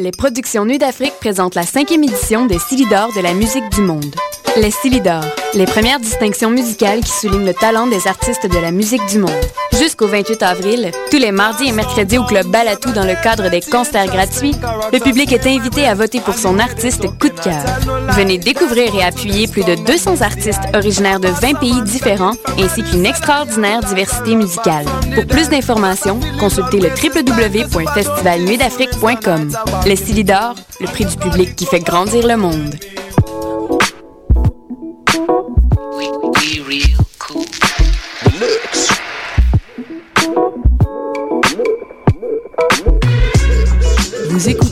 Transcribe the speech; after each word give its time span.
Les 0.00 0.12
productions 0.12 0.64
Nuit 0.64 0.78
d'Afrique 0.78 1.14
présentent 1.18 1.56
la 1.56 1.64
cinquième 1.64 2.04
édition 2.04 2.46
des 2.46 2.60
Silidor 2.60 3.12
de 3.16 3.20
la 3.20 3.34
musique 3.34 3.68
du 3.70 3.80
monde. 3.80 4.14
Les 4.56 4.70
Silidor, 4.70 5.24
les 5.54 5.64
premières 5.64 5.98
distinctions 5.98 6.50
musicales 6.50 7.00
qui 7.00 7.10
soulignent 7.10 7.44
le 7.44 7.52
talent 7.52 7.88
des 7.88 8.06
artistes 8.06 8.46
de 8.46 8.58
la 8.58 8.70
musique 8.70 9.04
du 9.06 9.18
monde. 9.18 9.32
Jusqu'au 9.78 10.08
28 10.08 10.42
avril, 10.42 10.90
tous 11.10 11.18
les 11.18 11.30
mardis 11.30 11.68
et 11.68 11.72
mercredis 11.72 12.16
au 12.18 12.24
Club 12.24 12.48
Balatou 12.48 12.90
dans 12.92 13.04
le 13.04 13.14
cadre 13.22 13.48
des 13.48 13.60
concerts 13.60 14.06
gratuits, 14.06 14.56
le 14.92 14.98
public 14.98 15.32
est 15.32 15.46
invité 15.46 15.86
à 15.86 15.94
voter 15.94 16.18
pour 16.20 16.34
son 16.34 16.58
artiste 16.58 17.06
coup 17.18 17.28
de 17.28 17.40
cœur. 17.40 17.62
Venez 18.10 18.38
découvrir 18.38 18.92
et 18.94 19.04
appuyer 19.04 19.46
plus 19.46 19.62
de 19.62 19.76
200 19.76 20.22
artistes 20.22 20.64
originaires 20.74 21.20
de 21.20 21.28
20 21.28 21.60
pays 21.60 21.80
différents 21.82 22.34
ainsi 22.58 22.82
qu'une 22.82 23.06
extraordinaire 23.06 23.78
diversité 23.80 24.34
musicale. 24.34 24.86
Pour 25.14 25.26
plus 25.26 25.48
d'informations, 25.48 26.18
consultez 26.40 26.80
le 26.80 26.88
www.festivalnuitdafrique.com. 26.88 29.52
Les 29.86 29.96
Silidor, 29.96 30.56
le 30.80 30.86
prix 30.86 31.04
du 31.04 31.16
public 31.16 31.54
qui 31.54 31.66
fait 31.66 31.80
grandir 31.80 32.26
le 32.26 32.36
monde. 32.36 32.74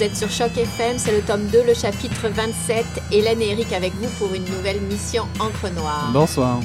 Vous 0.00 0.06
êtes 0.06 0.16
sur 0.16 0.30
Choc 0.30 0.56
FM, 0.56 0.96
c'est 0.96 1.12
le 1.12 1.20
tome 1.20 1.46
2, 1.48 1.62
le 1.62 1.74
chapitre 1.74 2.30
27. 2.30 2.86
Hélène 3.12 3.42
et 3.42 3.50
Eric 3.50 3.70
avec 3.74 3.92
vous 3.96 4.08
pour 4.18 4.32
une 4.32 4.46
nouvelle 4.46 4.80
mission 4.80 5.24
Encre 5.38 5.70
Noire. 5.74 6.08
Bonsoir. 6.10 6.58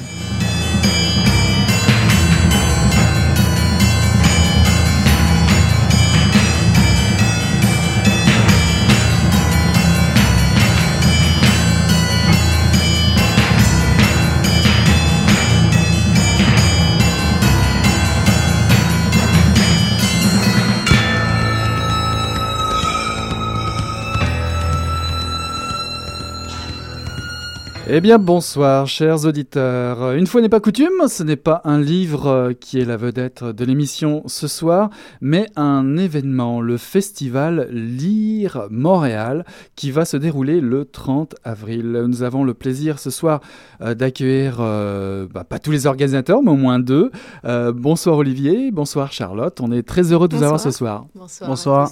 Eh 27.88 28.00
bien, 28.00 28.18
bonsoir, 28.18 28.88
chers 28.88 29.26
auditeurs. 29.26 30.10
Une 30.10 30.26
fois 30.26 30.40
n'est 30.40 30.48
pas 30.48 30.58
coutume, 30.58 31.06
ce 31.06 31.22
n'est 31.22 31.36
pas 31.36 31.60
un 31.62 31.80
livre 31.80 32.26
euh, 32.26 32.52
qui 32.52 32.80
est 32.80 32.84
la 32.84 32.96
vedette 32.96 33.44
de 33.44 33.64
l'émission 33.64 34.24
ce 34.26 34.48
soir, 34.48 34.90
mais 35.20 35.46
un 35.54 35.96
événement, 35.96 36.60
le 36.60 36.78
festival 36.78 37.68
Lire 37.70 38.66
Montréal, 38.70 39.44
qui 39.76 39.92
va 39.92 40.04
se 40.04 40.16
dérouler 40.16 40.60
le 40.60 40.84
30 40.84 41.36
avril. 41.44 41.92
Nous 42.08 42.24
avons 42.24 42.42
le 42.42 42.54
plaisir 42.54 42.98
ce 42.98 43.10
soir 43.10 43.40
euh, 43.80 43.94
d'accueillir, 43.94 44.56
euh, 44.58 45.28
bah, 45.32 45.44
pas 45.44 45.60
tous 45.60 45.70
les 45.70 45.86
organisateurs, 45.86 46.42
mais 46.42 46.50
au 46.50 46.56
moins 46.56 46.80
deux. 46.80 47.12
Euh, 47.44 47.72
bonsoir 47.72 48.16
Olivier, 48.16 48.72
bonsoir 48.72 49.12
Charlotte. 49.12 49.60
On 49.60 49.70
est 49.70 49.86
très 49.86 50.12
heureux 50.12 50.26
de 50.26 50.34
vous 50.34 50.42
avoir 50.42 50.58
ce 50.58 50.72
soir. 50.72 51.06
Bonsoir. 51.14 51.48
Bonsoir. 51.48 51.90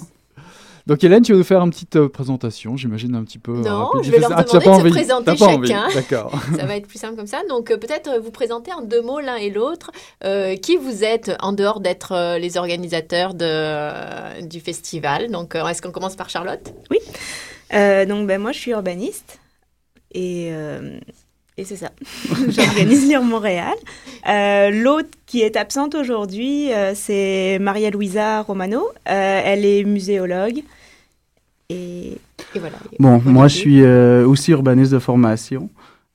Donc 0.87 1.03
Hélène, 1.03 1.23
tu 1.23 1.31
vas 1.31 1.39
nous 1.39 1.43
faire 1.43 1.61
une 1.61 1.71
petite 1.71 1.95
euh, 1.95 2.07
présentation, 2.07 2.77
j'imagine 2.77 3.15
un 3.15 3.23
petit 3.23 3.39
peu. 3.39 3.53
Non, 3.53 3.85
rapide. 3.85 4.03
je 4.03 4.11
vais 4.11 4.19
leur 4.19 4.31
Ah, 4.37 4.43
demander 4.43 4.65
pas 4.65 4.77
de 4.77 4.83
se 4.83 4.89
présenter 4.89 5.35
chacun. 5.37 5.87
D'accord. 5.95 6.31
Ça 6.59 6.65
va 6.67 6.75
être 6.75 6.87
plus 6.87 6.99
simple 6.99 7.15
comme 7.15 7.25
ça. 7.25 7.41
Donc 7.49 7.71
euh, 7.71 7.77
peut-être 7.77 8.07
euh, 8.07 8.19
vous 8.19 8.29
présenter 8.29 8.71
en 8.71 8.81
deux 8.81 9.01
mots 9.01 9.19
l'un 9.19 9.37
et 9.37 9.49
l'autre 9.49 9.91
euh, 10.23 10.55
qui 10.55 10.77
vous 10.77 11.03
êtes 11.03 11.31
en 11.41 11.53
dehors 11.53 11.79
d'être 11.79 12.11
euh, 12.11 12.37
les 12.37 12.57
organisateurs 12.57 13.33
de, 13.33 13.45
euh, 13.47 14.41
du 14.41 14.59
festival. 14.59 15.31
Donc 15.31 15.55
euh, 15.55 15.65
est-ce 15.67 15.81
qu'on 15.81 15.91
commence 15.91 16.15
par 16.15 16.29
Charlotte? 16.29 16.73
Euh, 17.73 18.05
donc, 18.05 18.27
ben, 18.27 18.39
moi, 18.39 18.51
je 18.51 18.59
suis 18.59 18.71
urbaniste 18.71 19.39
et, 20.13 20.49
euh, 20.51 20.99
et 21.57 21.65
c'est 21.65 21.77
ça. 21.77 21.89
J'organise 22.49 23.07
Lire 23.07 23.23
Montréal. 23.23 23.73
Euh, 24.29 24.69
L'autre 24.69 25.09
qui 25.25 25.41
est 25.41 25.55
absente 25.57 25.95
aujourd'hui, 25.95 26.71
euh, 26.71 26.93
c'est 26.95 27.57
Maria-Louisa 27.59 28.43
Romano. 28.43 28.87
Euh, 29.09 29.41
elle 29.43 29.65
est 29.65 29.83
muséologue. 29.83 30.61
Et 31.69 32.17
Et 32.55 32.59
voilà. 32.59 32.77
Bon, 32.99 33.21
moi, 33.25 33.47
je 33.47 33.55
suis 33.55 33.81
euh, 33.83 34.25
aussi 34.27 34.51
urbaniste 34.51 34.91
de 34.91 34.99
formation. 34.99 35.69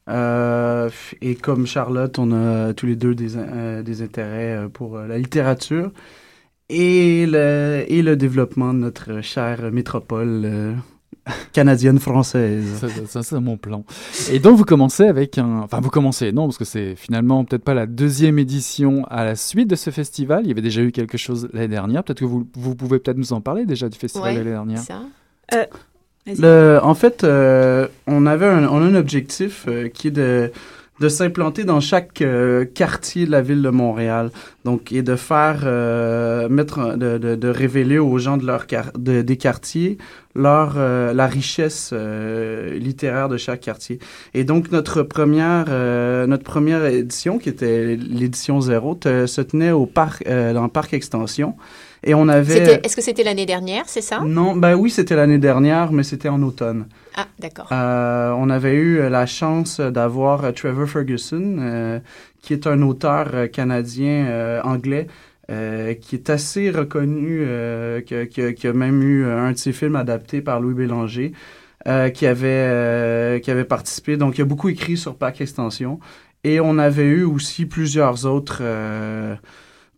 Euh, 0.09 0.89
et 1.21 1.35
comme 1.37 1.67
Charlotte, 1.67 2.19
on 2.19 2.33
a 2.33 2.73
tous 2.75 2.87
les 2.87 2.97
deux 2.97 3.15
des, 3.15 3.37
euh, 3.37 3.83
des 3.83 4.03
intérêts 4.03 4.57
euh, 4.57 4.69
pour 4.69 4.97
euh, 4.97 5.07
la 5.07 5.19
littérature 5.19 5.93
et 6.69 7.27
le, 7.27 7.85
et 7.89 8.03
le 8.03 8.17
développement 8.17 8.73
de 8.75 8.79
notre 8.79 9.21
chère 9.21 9.71
métropole 9.71 10.43
euh, 10.45 10.75
canadienne-française. 11.53 12.65
Ça, 12.81 12.89
ça, 13.07 13.23
c'est 13.23 13.39
mon 13.41 13.57
plan. 13.57 13.85
Et 14.33 14.39
donc, 14.39 14.57
vous 14.57 14.65
commencez 14.65 15.05
avec 15.05 15.39
un. 15.39 15.61
Enfin, 15.61 15.81
vous 15.81 15.91
commencez, 15.91 16.33
non, 16.33 16.47
parce 16.47 16.59
que 16.59 16.65
c'est 16.65 16.97
finalement 16.97 17.45
peut-être 17.45 17.65
pas 17.65 17.75
la 17.75 17.87
deuxième 17.87 18.39
édition 18.39 19.05
à 19.11 19.25
la 19.25 19.37
suite 19.37 19.69
de 19.69 19.77
ce 19.77 19.91
festival. 19.91 20.41
Il 20.45 20.49
y 20.49 20.53
avait 20.53 20.63
déjà 20.63 20.81
eu 20.83 20.91
quelque 20.93 21.19
chose 21.19 21.49
l'année 21.53 21.69
dernière. 21.69 22.03
Peut-être 22.03 22.21
que 22.21 22.25
vous, 22.25 22.49
vous 22.55 22.75
pouvez 22.75 22.99
peut-être 22.99 23.19
nous 23.19 23.33
en 23.33 23.41
parler 23.41 23.65
déjà 23.67 23.89
du 23.89 23.99
festival 23.99 24.31
Ouais, 24.31 24.39
l'année 24.39 24.51
dernière. 24.51 24.79
Ça. 24.81 25.03
Le- 26.27 26.79
en 26.83 26.95
fait, 26.95 27.25
euh, 27.25 27.89
on 28.07 28.27
avait 28.27 28.47
un, 28.47 28.95
objectif 28.95 29.65
euh, 29.69 29.89
qui 29.89 30.09
est 30.09 30.11
de, 30.11 30.51
s'implanter 31.09 31.65
dans 31.65 31.81
chaque 31.81 32.21
euh, 32.21 32.67
quartier 32.67 33.25
de 33.25 33.31
la 33.31 33.41
ville 33.41 33.63
de 33.63 33.71
Montréal. 33.71 34.31
Donc, 34.65 34.93
et 34.93 35.03
de 35.03 35.17
faire, 35.17 35.63
euh, 35.65 36.49
mettre, 36.49 36.97
de, 36.97 37.49
révéler 37.49 37.99
aux 37.99 38.19
gens 38.19 38.37
de 38.37 38.47
leur 38.47 38.67
des 38.99 39.37
quartiers 39.37 39.99
leur, 40.35 40.75
euh, 40.77 41.13
la 41.13 41.27
richesse 41.27 41.91
euh, 41.93 42.79
littéraire 42.79 43.29
de 43.29 43.37
chaque 43.37 43.61
quartier. 43.61 43.99
Et 44.35 44.45
donc, 44.45 44.71
notre 44.71 45.03
première, 45.03 45.67
euh, 45.69 46.27
notre 46.27 46.45
première 46.45 46.85
édition, 46.87 47.39
qui 47.39 47.49
était 47.49 47.97
l'édition 47.97 48.61
zéro, 48.61 48.99
se 49.03 49.41
tenait 49.41 49.73
au 49.73 49.87
parc, 49.87 50.25
euh, 50.27 50.53
dans 50.53 50.63
le 50.63 50.69
parc 50.69 50.95
Extension. 50.95 51.57
Et 52.03 52.15
on 52.15 52.29
avait... 52.29 52.81
Est-ce 52.83 52.97
que 52.97 53.03
c'était 53.03 53.23
l'année 53.25 53.47
dernière, 53.47 53.85
c'est 53.87 54.01
ça? 54.01 54.21
Non, 54.25 54.57
ben 54.57 54.75
oui, 54.75 54.91
c'était 54.91 55.17
l'année 55.17 55.39
dernière, 55.39 55.93
mais 55.93 56.03
c'était 56.03 56.29
en 56.31 56.43
automne. 56.43 56.87
Ah, 57.15 57.27
d'accord. 57.39 57.69
Euh, 57.73 58.33
on 58.37 58.49
avait 58.49 58.75
eu 58.75 59.09
la 59.09 59.27
chance 59.27 59.81
d'avoir 59.81 60.45
euh, 60.45 60.53
Trevor 60.53 60.89
Ferguson, 60.89 61.57
euh, 61.59 61.99
qui 62.41 62.55
est 62.55 62.67
un 62.67 62.81
auteur 62.83 63.31
euh, 63.35 63.47
canadien 63.49 64.27
euh, 64.29 64.63
anglais, 64.63 65.09
euh, 65.51 65.95
qui 65.95 66.15
est 66.15 66.31
assez 66.31 66.71
reconnu, 66.71 67.41
euh, 67.43 68.01
que- 68.01 68.25
que- 68.25 68.51
qui 68.53 68.67
a 68.67 68.73
même 68.73 69.03
eu 69.03 69.27
un 69.27 69.53
de 69.53 69.59
ses 69.59 69.73
films 69.73 69.97
adaptés 69.97 70.41
par 70.41 70.61
Louis 70.61 70.75
Bélanger, 70.75 71.33
euh, 71.87 72.09
qui 72.09 72.27
avait 72.27 72.47
euh, 72.49 73.39
qui 73.41 73.51
avait 73.51 73.65
participé. 73.65 74.17
Donc, 74.17 74.39
il 74.39 74.43
a 74.43 74.45
beaucoup 74.45 74.69
écrit 74.69 74.97
sur 74.97 75.17
Pack 75.17 75.41
Extension. 75.41 75.99
Et 76.45 76.61
on 76.61 76.79
avait 76.79 77.05
eu 77.05 77.25
aussi 77.25 77.67
plusieurs 77.67 78.25
autres 78.25 78.61
euh, 78.63 79.35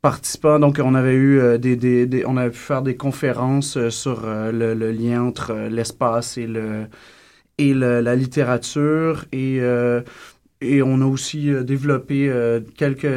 participants. 0.02 0.58
Donc, 0.58 0.80
on 0.84 0.94
avait 0.94 1.14
eu 1.14 1.38
euh, 1.40 1.58
des, 1.58 1.76
des, 1.76 2.06
des- 2.06 2.26
on 2.26 2.36
avait 2.36 2.50
pu 2.50 2.58
faire 2.58 2.82
des 2.82 2.96
conférences 2.96 3.76
euh, 3.76 3.90
sur 3.90 4.24
euh, 4.24 4.52
le, 4.52 4.74
le 4.74 4.90
lien 4.92 5.22
entre 5.22 5.54
l'espace 5.70 6.36
et 6.38 6.46
le 6.46 6.86
et 7.58 7.74
le- 7.74 8.00
la 8.00 8.16
littérature 8.16 9.24
et 9.32 9.60
et 10.64 10.80
on 10.80 11.00
a 11.00 11.06
aussi 11.06 11.50
développé 11.64 12.32
quelques, 12.76 13.08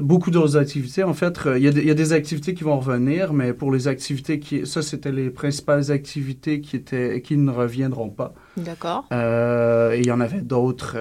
beaucoup 0.00 0.30
d'autres 0.30 0.56
activités. 0.56 1.02
En 1.02 1.14
fait, 1.14 1.36
il 1.56 1.62
y, 1.62 1.66
a 1.68 1.72
y, 1.72 1.90
a 1.90 1.94
des 1.94 2.12
activités 2.12 2.54
qui 2.54 2.62
vont 2.62 2.78
revenir, 2.78 3.32
mais 3.32 3.52
pour 3.52 3.72
les 3.72 3.88
activités 3.88 4.38
qui, 4.38 4.64
ça, 4.66 4.82
c'était 4.82 5.10
les 5.10 5.30
principales 5.30 5.90
activités 5.90 6.60
qui 6.60 6.76
étaient, 6.76 7.22
qui 7.22 7.36
ne 7.36 7.50
reviendront 7.50 8.10
pas. 8.10 8.34
D'accord. 8.56 9.04
et 9.10 9.98
il 9.98 10.06
y 10.06 10.12
en 10.12 10.20
avait 10.20 10.42
d'autres. 10.42 10.96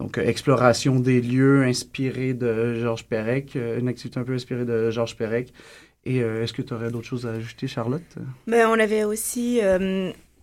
Donc, 0.00 0.18
exploration 0.18 1.00
des 1.00 1.20
lieux 1.20 1.64
inspirés 1.64 2.34
de 2.34 2.74
Georges 2.74 3.06
Perec, 3.06 3.54
une 3.54 3.88
activité 3.88 4.20
un 4.20 4.24
peu 4.24 4.34
inspirée 4.34 4.64
de 4.64 4.90
Georges 4.90 5.16
Perec. 5.16 5.52
Et 6.04 6.18
est-ce 6.18 6.52
que 6.52 6.62
tu 6.62 6.74
aurais 6.74 6.90
d'autres 6.90 7.06
choses 7.06 7.26
à 7.26 7.30
ajouter, 7.30 7.66
Charlotte? 7.66 8.02
Ben, 8.46 8.68
on 8.68 8.78
avait 8.78 9.04
aussi 9.04 9.60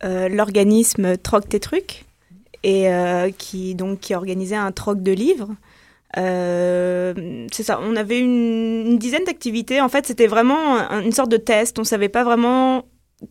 l'organisme 0.02 1.18
Troc 1.18 1.48
tes 1.48 1.60
trucs 1.60 2.06
et 2.64 2.90
euh, 2.90 3.30
qui 3.38 3.76
donc 3.76 4.00
qui 4.00 4.16
organisait 4.16 4.56
un 4.56 4.72
troc 4.72 5.04
de 5.04 5.12
livres. 5.12 5.56
Euh, 6.18 7.48
c'est 7.52 7.64
ça, 7.64 7.80
on 7.82 7.96
avait 7.96 8.20
une, 8.20 8.98
dizaine 8.98 9.24
d'activités. 9.26 9.82
En 9.82 9.90
fait, 9.90 10.06
c'était 10.06 10.28
vraiment 10.28 10.78
une 10.92 11.12
sorte 11.12 11.32
de 11.32 11.38
test. 11.38 11.80
On 11.80 11.84
savait 11.84 12.10
pas 12.10 12.24
vraiment 12.24 12.86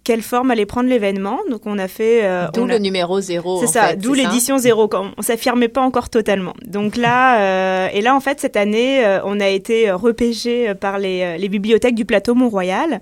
quelle 0.04 0.22
forme 0.22 0.50
allait 0.50 0.66
prendre 0.66 0.88
l'événement. 0.88 1.38
Donc 1.50 1.66
on 1.66 1.78
a 1.78 1.88
fait... 1.88 2.24
Euh, 2.24 2.48
d'où 2.52 2.66
le 2.66 2.78
numéro 2.78 3.20
zéro. 3.20 3.60
C'est 3.60 3.66
ça, 3.66 3.96
d'où 3.96 4.14
l'édition 4.14 4.58
zéro. 4.58 4.88
On 5.16 5.22
s'affirmait 5.22 5.68
pas 5.68 5.82
encore 5.82 6.10
totalement. 6.10 6.54
Donc 6.66 6.96
là, 6.96 7.88
et 7.90 8.00
là 8.00 8.14
en 8.14 8.20
fait, 8.20 8.40
cette 8.40 8.56
année, 8.56 9.04
on 9.24 9.40
a 9.40 9.48
été 9.48 9.90
repêché 9.90 10.74
par 10.74 10.98
les, 10.98 11.38
les 11.38 11.48
bibliothèques 11.48 11.94
du 11.94 12.04
plateau 12.04 12.34
Mont-Royal 12.34 13.00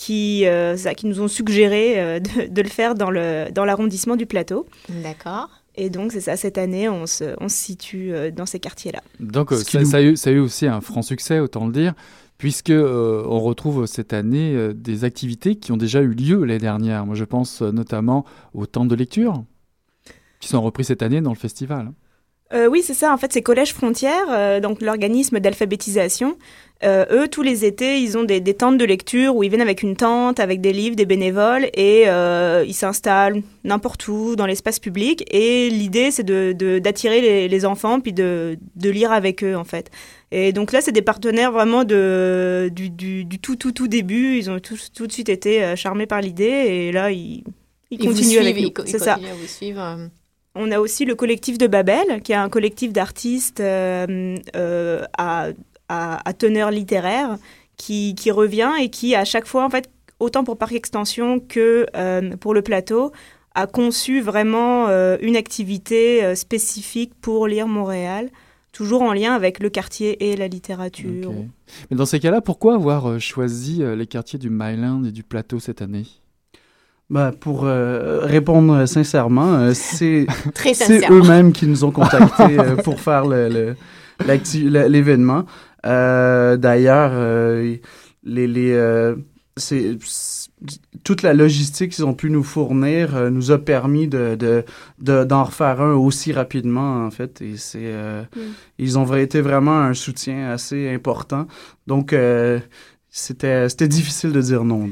qui, 0.00 0.46
euh, 0.46 0.76
qui 0.96 1.06
nous 1.06 1.20
ont 1.20 1.28
suggéré 1.28 2.00
euh, 2.00 2.20
de, 2.50 2.62
le 2.62 2.68
faire 2.68 2.94
dans 2.94 3.10
l'arrondissement 3.10 4.14
dans 4.14 4.18
du 4.18 4.26
plateau. 4.26 4.66
D'accord. 4.88 5.50
Et 5.76 5.90
donc, 5.90 6.12
c'est 6.12 6.20
ça, 6.20 6.36
cette 6.36 6.58
année, 6.58 6.88
on 6.88 7.06
se, 7.06 7.34
on 7.38 7.48
se 7.48 7.56
situe 7.56 8.12
euh, 8.12 8.30
dans 8.30 8.46
ces 8.46 8.58
quartiers-là. 8.58 9.02
Donc, 9.20 9.52
ça, 9.52 9.84
ça, 9.84 9.98
a 9.98 10.00
eu, 10.02 10.16
ça, 10.16 10.30
a 10.30 10.32
eu, 10.32 10.38
aussi 10.38 10.66
un 10.66 10.80
franc 10.80 11.02
succès, 11.02 11.38
autant 11.38 11.66
le 11.66 11.72
dire, 11.72 11.92
puisque 12.40 12.72
on 12.72 13.38
retrouve 13.38 13.84
cette 13.84 14.14
année 14.14 14.72
des 14.74 15.04
activités 15.04 15.56
qui 15.56 15.72
ont 15.72 15.76
déjà 15.76 16.00
eu 16.00 16.08
lieu 16.08 16.42
l'année 16.44 16.58
dernière. 16.58 17.04
Moi, 17.04 17.14
je 17.14 17.24
pense 17.24 17.60
notamment 17.60 18.24
au 18.54 18.64
temps 18.64 18.86
de 18.86 18.94
lecture, 18.94 19.44
qui 20.40 20.48
sont 20.48 20.62
repris 20.62 20.84
cette 20.84 21.02
année 21.02 21.20
dans 21.20 21.32
le 21.32 21.36
festival. 21.36 21.92
oui, 22.70 22.80
c'est 22.82 22.94
ça. 22.94 23.12
En 23.12 23.18
fait, 23.18 23.30
c'est 23.30 23.42
Collège 23.42 23.74
Frontières, 23.74 24.60
donc 24.62 24.80
l'organisme 24.80 25.38
d'alphabétisation, 25.38 26.38
euh, 26.82 27.04
eux, 27.10 27.28
tous 27.28 27.42
les 27.42 27.66
étés, 27.66 28.00
ils 28.00 28.16
ont 28.16 28.24
des, 28.24 28.42
tentes 28.54 28.78
de 28.78 28.84
lecture 28.84 29.36
où 29.36 29.42
ils 29.42 29.50
viennent 29.50 29.60
avec 29.60 29.82
une 29.82 29.96
tente, 29.96 30.40
avec 30.40 30.60
des 30.62 30.72
livres, 30.72 30.96
des 30.96 31.04
bénévoles, 31.04 31.68
et 31.74 32.04
euh, 32.06 32.64
ils 32.66 32.74
s'installent 32.74 33.42
n'importe 33.64 34.08
où 34.08 34.34
dans 34.34 34.46
l'espace 34.46 34.78
public. 34.78 35.24
Et 35.30 35.68
l'idée, 35.68 36.10
c'est 36.10 36.24
d'attirer 36.24 37.48
les, 37.48 37.66
enfants, 37.66 38.00
puis 38.00 38.12
de, 38.12 38.56
lire 38.82 39.12
avec 39.12 39.44
eux, 39.44 39.56
en 39.56 39.64
fait. 39.64 39.90
Et 40.32 40.52
donc 40.52 40.72
là, 40.72 40.80
c'est 40.80 40.92
des 40.92 41.02
partenaires 41.02 41.50
vraiment 41.50 41.84
de, 41.84 42.70
du, 42.72 43.38
tout, 43.40 43.56
tout, 43.56 43.72
tout 43.72 43.88
début. 43.88 44.36
Ils 44.36 44.50
ont 44.50 44.60
tout, 44.60 44.76
tout 44.94 45.06
de 45.06 45.12
suite 45.12 45.28
été 45.28 45.62
euh, 45.62 45.76
charmés 45.76 46.06
par 46.06 46.20
l'idée, 46.20 46.44
et 46.44 46.92
là, 46.92 47.10
ils, 47.10 47.42
continuent 48.00 48.38
avec 48.38 48.78
nous. 48.78 48.86
C'est 48.86 48.98
ça. 48.98 49.18
vous 49.18 49.46
suivre. 49.46 50.08
On 50.54 50.70
a 50.72 50.80
aussi 50.80 51.04
le 51.04 51.14
collectif 51.14 51.58
de 51.58 51.66
Babel, 51.66 52.22
qui 52.22 52.32
est 52.32 52.36
un 52.36 52.48
collectif 52.48 52.92
d'artistes 52.92 53.60
à 53.60 54.06
à, 55.90 56.32
teneur 56.32 56.70
littéraire 56.70 57.36
qui, 57.76 58.14
qui, 58.14 58.30
revient 58.30 58.72
et 58.80 58.90
qui, 58.90 59.14
à 59.14 59.24
chaque 59.24 59.46
fois, 59.46 59.64
en 59.64 59.70
fait, 59.70 59.90
autant 60.18 60.44
pour 60.44 60.56
Parc 60.56 60.72
Extension 60.72 61.40
que 61.40 61.86
euh, 61.96 62.36
pour 62.36 62.54
le 62.54 62.62
plateau, 62.62 63.12
a 63.54 63.66
conçu 63.66 64.20
vraiment 64.20 64.86
euh, 64.88 65.16
une 65.20 65.36
activité 65.36 66.22
euh, 66.24 66.34
spécifique 66.34 67.12
pour 67.20 67.48
lire 67.48 67.66
Montréal, 67.66 68.30
toujours 68.72 69.02
en 69.02 69.12
lien 69.12 69.34
avec 69.34 69.60
le 69.60 69.68
quartier 69.70 70.30
et 70.30 70.36
la 70.36 70.48
littérature. 70.48 71.32
Mais 71.90 71.96
dans 71.96 72.06
ces 72.06 72.20
cas-là, 72.20 72.40
pourquoi 72.40 72.74
avoir 72.74 73.20
choisi 73.20 73.82
les 73.96 74.06
quartiers 74.06 74.38
du 74.38 74.50
Myland 74.50 75.04
et 75.04 75.12
du 75.12 75.22
plateau 75.22 75.58
cette 75.60 75.82
année? 75.82 76.06
Bah, 77.08 77.32
pour 77.38 77.62
répondre 77.62 78.86
sincèrement, 78.86 79.74
c'est 79.74 80.26
eux-mêmes 81.10 81.52
qui 81.52 81.66
nous 81.66 81.84
ont 81.84 81.90
contactés 81.90 82.56
pour 82.84 83.00
faire 83.00 83.24
l'événement. 84.20 85.44
Euh, 85.86 86.56
d'ailleurs, 86.56 87.12
euh, 87.14 87.76
les, 88.24 88.46
les 88.46 88.72
euh, 88.72 89.16
c'est 89.60 89.98
toute 91.04 91.22
la 91.22 91.32
logistique 91.32 91.92
qu'ils 91.92 92.04
ont 92.04 92.14
pu 92.14 92.30
nous 92.30 92.42
fournir 92.42 93.30
nous 93.30 93.50
a 93.50 93.58
permis 93.58 94.08
de, 94.08 94.36
de, 94.36 95.24
d'en 95.24 95.44
refaire 95.44 95.80
un 95.80 95.94
aussi 95.94 96.32
rapidement 96.32 97.06
en 97.06 97.10
fait 97.10 97.40
et 97.40 97.56
c'est 97.56 97.92
mm. 98.34 98.40
ils 98.78 98.98
ont 98.98 99.14
été 99.14 99.40
vraiment 99.40 99.78
un 99.78 99.94
soutien 99.94 100.50
assez 100.50 100.88
important 100.88 101.46
donc 101.86 102.12
c'était, 103.12 103.68
c'était 103.68 103.88
difficile 103.88 104.30
de 104.30 104.40
dire 104.40 104.62
non. 104.62 104.88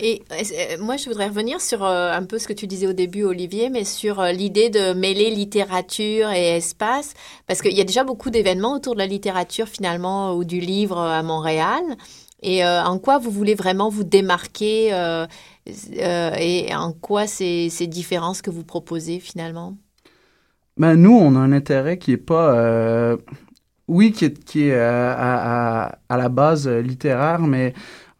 Et 0.00 0.22
euh, 0.32 0.76
moi, 0.80 0.96
je 0.96 1.08
voudrais 1.08 1.28
revenir 1.28 1.60
sur 1.60 1.84
euh, 1.84 2.12
un 2.12 2.24
peu 2.24 2.36
ce 2.38 2.48
que 2.48 2.52
tu 2.52 2.66
disais 2.66 2.88
au 2.88 2.92
début, 2.92 3.22
Olivier, 3.22 3.70
mais 3.70 3.84
sur 3.84 4.18
euh, 4.18 4.32
l'idée 4.32 4.70
de 4.70 4.92
mêler 4.92 5.30
littérature 5.30 6.30
et 6.32 6.56
espace, 6.56 7.14
parce 7.46 7.62
qu'il 7.62 7.76
y 7.76 7.80
a 7.80 7.84
déjà 7.84 8.02
beaucoup 8.02 8.30
d'événements 8.30 8.74
autour 8.74 8.94
de 8.94 8.98
la 8.98 9.06
littérature 9.06 9.68
finalement 9.68 10.34
ou 10.34 10.44
du 10.44 10.58
livre 10.58 10.98
à 10.98 11.22
Montréal. 11.22 11.82
Et 12.42 12.64
en 12.64 12.98
quoi 12.98 13.18
vous 13.18 13.30
voulez 13.30 13.54
vraiment 13.54 13.88
vous 13.88 14.04
démarquer 14.04 14.88
et 15.66 16.74
en 16.74 16.92
quoi 16.92 17.26
ces, 17.26 17.68
ces 17.68 17.86
différences 17.86 18.42
que 18.42 18.50
vous 18.50 18.64
proposez 18.64 19.18
finalement? 19.18 19.76
Ben, 20.76 20.94
Nous, 20.94 21.10
on 21.12 21.34
a 21.34 21.40
un 21.40 21.50
intérêt 21.50 21.98
qui 21.98 22.12
n'est 22.12 22.16
pas 22.16 23.16
oui, 23.88 24.12
qui 24.12 24.26
est, 24.26 24.72
euh, 24.74 25.14
à, 25.16 26.16
la 26.16 26.28
base 26.28 26.68
euh, 26.68 26.80
littéraire, 26.80 27.40
mais 27.40 27.72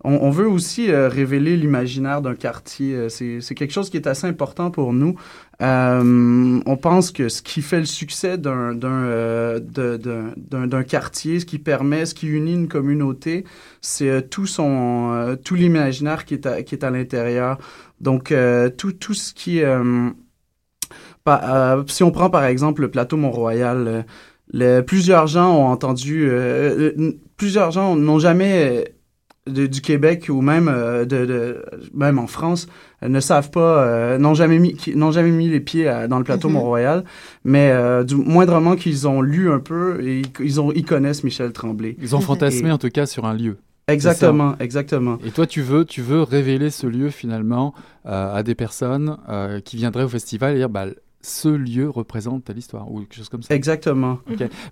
on, 0.02 0.30
veut 0.30 0.48
aussi 0.48 0.90
euh, 0.90 1.08
révéler 1.08 1.56
l'imaginaire 1.56 2.22
d'un 2.22 2.34
quartier. 2.34 3.10
C'est 3.10 3.54
quelque 3.54 3.72
chose 3.72 3.90
qui 3.90 3.98
est 3.98 4.06
assez 4.06 4.26
important 4.26 4.70
pour 4.70 4.92
nous. 4.92 5.16
On 5.60 6.78
pense 6.80 7.10
que 7.10 7.28
ce 7.28 7.42
qui 7.42 7.62
fait 7.62 7.80
le 7.80 7.86
succès 7.86 8.38
d'un 8.38 8.74
d'un 8.74 10.82
quartier, 10.84 11.40
ce 11.40 11.46
qui 11.46 11.58
permet, 11.58 12.06
ce 12.06 12.14
qui 12.14 12.28
unit 12.28 12.54
une 12.54 12.68
communauté, 12.68 13.44
c'est 13.80 14.30
tout 14.30 14.46
son 14.46 15.36
tout 15.44 15.54
l'imaginaire 15.54 16.24
qui 16.24 16.34
est 16.34 16.46
à, 16.46 16.62
qui 16.62 16.74
est 16.74 16.84
à 16.84 16.90
l'intérieur. 16.90 17.58
Donc 18.00 18.34
tout 18.76 18.92
tout 18.92 19.14
ce 19.14 19.34
qui 19.34 19.62
si 21.88 22.02
on 22.02 22.10
prend 22.10 22.30
par 22.30 22.44
exemple 22.44 22.82
le 22.82 22.90
plateau 22.90 23.16
Mont-Royal, 23.16 24.04
plusieurs 24.86 25.26
gens 25.26 25.56
ont 25.56 25.66
entendu, 25.66 26.28
euh, 26.28 26.92
euh, 26.98 27.12
plusieurs 27.36 27.70
gens 27.70 27.96
n'ont 27.96 28.18
jamais 28.18 28.94
euh, 29.48 29.68
du 29.68 29.80
Québec 29.80 30.26
ou 30.28 30.40
même 30.40 30.66
de, 30.66 31.64
même 31.94 32.18
en 32.18 32.26
France 32.26 32.68
ne 33.02 33.20
savent 33.20 33.50
pas, 33.50 34.18
n'ont 34.18 34.34
jamais 34.34 34.58
mis 34.58 34.76
n'ont 34.94 35.12
jamais 35.12 35.30
mis 35.30 35.48
les 35.48 35.60
pieds 35.60 35.84
dans 36.08 36.18
le 36.18 36.24
plateau 36.24 36.48
mhm. 36.48 36.54
Mont-Royal, 36.54 37.04
mais 37.44 37.72
du 38.04 38.16
moindrement 38.16 38.76
qu'ils 38.76 39.06
ont 39.06 39.22
lu 39.22 39.50
un 39.50 39.60
peu 39.60 40.00
et 40.02 40.22
ils 40.40 40.60
ont 40.60 40.72
ils 40.72 40.84
connaissent 40.84 41.24
Michel 41.24 41.52
Tremblay. 41.52 41.96
Ils 42.00 42.16
ont 42.16 42.20
fantasmé 42.20 42.70
en 42.70 42.78
tout 42.78 42.90
cas 42.90 43.06
sur 43.06 43.24
un 43.24 43.34
lieu. 43.34 43.56
Exactement, 43.86 44.54
exactement. 44.60 45.18
Et 45.24 45.30
toi, 45.30 45.46
tu 45.46 45.62
veux, 45.62 45.86
tu 45.86 46.02
veux 46.02 46.22
révéler 46.22 46.68
ce 46.70 46.86
lieu 46.86 47.08
finalement 47.08 47.72
à 48.04 48.42
des 48.42 48.54
personnes 48.54 49.16
qui 49.64 49.76
viendraient 49.76 50.04
au 50.04 50.08
festival 50.08 50.54
et 50.54 50.58
dire, 50.58 50.68
bah, 50.68 50.86
ce 51.20 51.48
lieu 51.48 51.90
représente 51.90 52.48
l'histoire 52.50 52.90
ou 52.90 53.00
quelque 53.00 53.14
chose 53.14 53.28
comme 53.28 53.42
ça. 53.42 53.54
Exactement. 53.54 54.18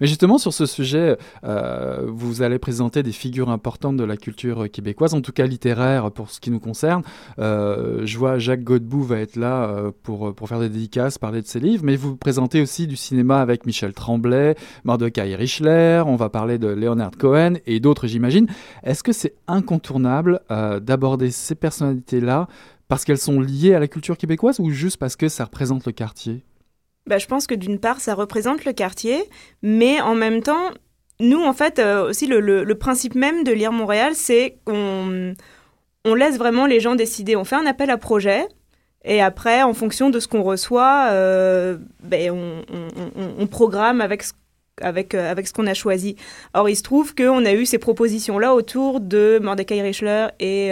Mais 0.00 0.06
justement, 0.06 0.38
sur 0.38 0.52
ce 0.52 0.64
sujet, 0.64 1.16
euh, 1.44 2.06
vous 2.08 2.42
allez 2.42 2.58
présenter 2.58 3.02
des 3.02 3.12
figures 3.12 3.50
importantes 3.50 3.96
de 3.96 4.04
la 4.04 4.16
culture 4.16 4.70
québécoise, 4.70 5.14
en 5.14 5.20
tout 5.20 5.32
cas 5.32 5.46
littéraire 5.46 6.10
pour 6.12 6.30
ce 6.30 6.40
qui 6.40 6.50
nous 6.50 6.60
concerne. 6.60 7.02
Euh, 7.38 8.02
je 8.04 8.18
vois 8.18 8.38
Jacques 8.38 8.62
Godbout 8.62 9.02
va 9.02 9.18
être 9.18 9.36
là 9.36 9.64
euh, 9.64 9.90
pour, 10.04 10.34
pour 10.34 10.48
faire 10.48 10.60
des 10.60 10.68
dédicaces, 10.68 11.18
parler 11.18 11.42
de 11.42 11.46
ses 11.46 11.60
livres, 11.60 11.82
mais 11.84 11.96
vous 11.96 12.16
présentez 12.16 12.60
aussi 12.60 12.86
du 12.86 12.96
cinéma 12.96 13.40
avec 13.40 13.66
Michel 13.66 13.92
Tremblay, 13.92 14.54
Mordecai 14.84 15.34
Richler, 15.34 16.02
on 16.06 16.16
va 16.16 16.28
parler 16.28 16.58
de 16.58 16.68
Leonard 16.68 17.12
Cohen 17.18 17.54
et 17.66 17.80
d'autres, 17.80 18.06
j'imagine. 18.06 18.46
Est-ce 18.84 19.02
que 19.02 19.12
c'est 19.12 19.34
incontournable 19.48 20.40
d'aborder 20.48 21.30
ces 21.30 21.54
personnalités-là 21.54 22.46
parce 22.88 23.04
qu'elles 23.04 23.18
sont 23.18 23.40
liées 23.40 23.74
à 23.74 23.78
la 23.78 23.88
culture 23.88 24.16
québécoise 24.16 24.60
ou 24.60 24.70
juste 24.70 24.96
parce 24.96 25.16
que 25.16 25.28
ça 25.28 25.44
représente 25.44 25.86
le 25.86 25.92
quartier? 25.92 26.44
Bah, 27.06 27.18
Je 27.18 27.26
pense 27.26 27.46
que 27.46 27.54
d'une 27.54 27.78
part, 27.78 28.00
ça 28.00 28.14
représente 28.14 28.64
le 28.64 28.72
quartier, 28.72 29.22
mais 29.62 30.00
en 30.00 30.14
même 30.14 30.42
temps, 30.42 30.70
nous, 31.20 31.42
en 31.42 31.52
fait, 31.52 31.78
euh, 31.78 32.10
aussi, 32.10 32.26
le, 32.26 32.64
principe 32.74 33.14
même 33.14 33.44
de 33.44 33.52
Lire 33.52 33.72
Montréal, 33.72 34.12
c'est 34.14 34.58
qu'on 34.64 35.34
on 36.04 36.14
laisse 36.14 36.38
vraiment 36.38 36.66
les 36.66 36.80
gens 36.80 36.94
décider. 36.94 37.36
On 37.36 37.44
fait 37.44 37.56
un 37.56 37.66
appel 37.66 37.90
à 37.90 37.96
projet, 37.96 38.46
et 39.04 39.22
après, 39.22 39.62
en 39.62 39.72
fonction 39.72 40.10
de 40.10 40.20
ce 40.20 40.28
qu'on 40.28 40.42
reçoit, 40.42 41.08
euh, 41.10 41.78
ben, 42.02 42.32
on, 43.38 43.46
programme 43.46 44.00
avec 44.00 44.22
ce 44.22 44.32
avec, 44.82 45.14
euh, 45.14 45.30
avec 45.30 45.46
ce 45.46 45.54
qu'on 45.54 45.66
a 45.66 45.72
choisi. 45.72 46.16
Or, 46.52 46.68
il 46.68 46.76
se 46.76 46.82
trouve 46.82 47.14
qu'on 47.14 47.46
a 47.46 47.54
eu 47.54 47.64
ces 47.64 47.78
propositions-là 47.78 48.54
autour 48.54 49.00
de 49.00 49.38
Mordecai 49.42 49.80
Richler 49.80 50.26
et, 50.38 50.70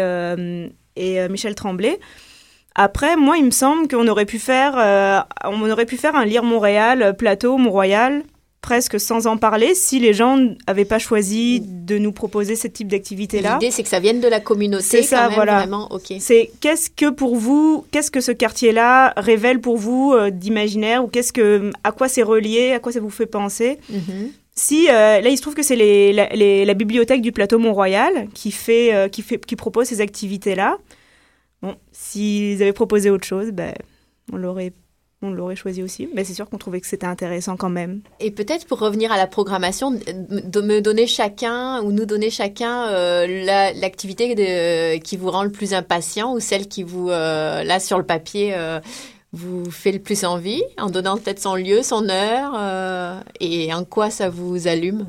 et 0.97 1.21
euh, 1.21 1.29
Michel 1.29 1.55
Tremblay. 1.55 1.99
Après, 2.75 3.17
moi, 3.17 3.39
il 3.39 3.45
me 3.45 3.51
semble 3.51 3.87
qu'on 3.87 4.09
aurait 4.09 4.27
pu 4.27 4.39
faire, 4.39 4.75
euh, 4.77 5.21
on 5.45 5.71
aurait 5.71 5.87
pu 5.87 5.97
faire 5.97 6.17
un 6.17 6.25
lire 6.25 6.43
Montréal, 6.43 7.15
plateau 7.17 7.57
Mont-Royal, 7.57 8.25
presque 8.65 8.99
sans 8.99 9.27
en 9.27 9.37
parler, 9.37 9.75
si 9.75 10.01
les 10.01 10.15
gens 10.15 10.39
n'avaient 10.67 10.87
pas 10.87 10.99
choisi 10.99 11.61
de 11.61 11.99
nous 11.99 12.13
proposer 12.13 12.57
ce 12.57 12.67
type 12.67 12.89
d'activité-là. 12.89 13.59
L'idée, 13.61 13.71
c'est 13.71 13.83
que 13.83 13.91
ça 13.91 14.01
vienne 14.01 14.21
de 14.21 14.27
la 14.27 14.41
communauté. 14.41 14.83
C'est 14.83 15.03
ça, 15.03 15.17
quand 15.19 15.27
même, 15.27 15.35
voilà. 15.35 15.59
Vraiment, 15.59 15.93
ok. 15.93 16.15
C'est 16.19 16.51
qu'est-ce 16.61 16.89
que 16.89 17.11
pour 17.11 17.37
vous, 17.37 17.87
qu'est-ce 17.91 18.11
que 18.11 18.23
ce 18.23 18.33
quartier-là 18.33 19.13
révèle 19.19 19.61
pour 19.61 19.77
vous 19.77 20.15
euh, 20.15 20.31
d'imaginaire 20.31 21.05
ou 21.05 21.09
qu'est-ce 21.09 21.33
que, 21.33 21.71
à 21.85 21.93
quoi 21.93 22.09
c'est 22.09 22.23
relié, 22.23 22.73
à 22.73 22.81
quoi 22.81 22.91
ça 22.91 23.01
vous 23.01 23.11
fait 23.11 23.27
penser? 23.27 23.79
Mhm. 23.91 24.31
Si 24.57 24.89
euh, 24.89 25.21
là, 25.21 25.29
il 25.29 25.37
se 25.37 25.43
trouve 25.43 25.55
que 25.55 25.65
c'est 25.65 25.77
la, 26.13 26.75
bibliothèque 26.75 27.21
du 27.21 27.33
plateau 27.33 27.59
Mont-Royal 27.59 28.29
euh, 28.69 29.09
qui 29.09 29.57
propose 29.57 29.89
ces 29.89 30.01
activités-là. 30.01 30.79
Bon, 31.61 31.75
s'ils 31.93 32.63
avaient 32.63 32.73
proposé 32.73 33.11
autre 33.11 33.27
chose, 33.27 33.51
ben, 33.51 33.75
on 34.33 34.37
l'aurait, 34.37 34.73
choisi 35.57 35.83
aussi. 35.83 36.09
Mais 36.15 36.23
c'est 36.23 36.35
sûr 36.35 36.49
qu'on 36.49 36.59
trouvait 36.59 36.81
que 36.81 36.87
c'était 36.87 37.07
intéressant 37.07 37.57
quand 37.57 37.71
même. 37.71 38.03
Et 38.21 38.31
peut-être 38.31 38.67
pour 38.67 38.79
revenir 38.79 39.11
à 39.11 39.17
la 39.17 39.27
programmation, 39.27 39.91
de 39.91 40.61
me 40.61 40.81
donner 40.81 41.07
chacun 41.07 41.81
ou 41.83 41.91
nous 41.91 42.05
donner 42.05 42.31
chacun 42.31 42.89
euh, 42.89 43.45
la- 43.45 43.73
l'activité 43.73 45.01
qui 45.03 45.17
vous 45.17 45.31
rend 45.31 45.43
le 45.43 45.51
plus 45.51 45.75
impatient 45.75 46.33
ou 46.33 46.41
celle 46.41 46.69
qui 46.69 46.85
vous, 46.85 47.09
là 47.09 47.81
sur 47.81 47.99
le 47.99 48.05
papier, 48.05 48.55
vous 49.35 49.71
fait 49.71 49.93
le 49.93 49.99
plus 49.99 50.25
envie, 50.25 50.63
en 50.79 50.89
donnant 50.91 51.17
peut-être 51.19 51.41
son 51.41 51.57
lieu, 51.57 51.83
son 51.83 52.09
heure 52.09 52.53
euh, 52.59 53.21
et 53.41 53.73
en 53.75 53.85
quoi 53.85 54.11
ça 54.11 54.29
vous 54.31 54.69
allume? 54.69 55.07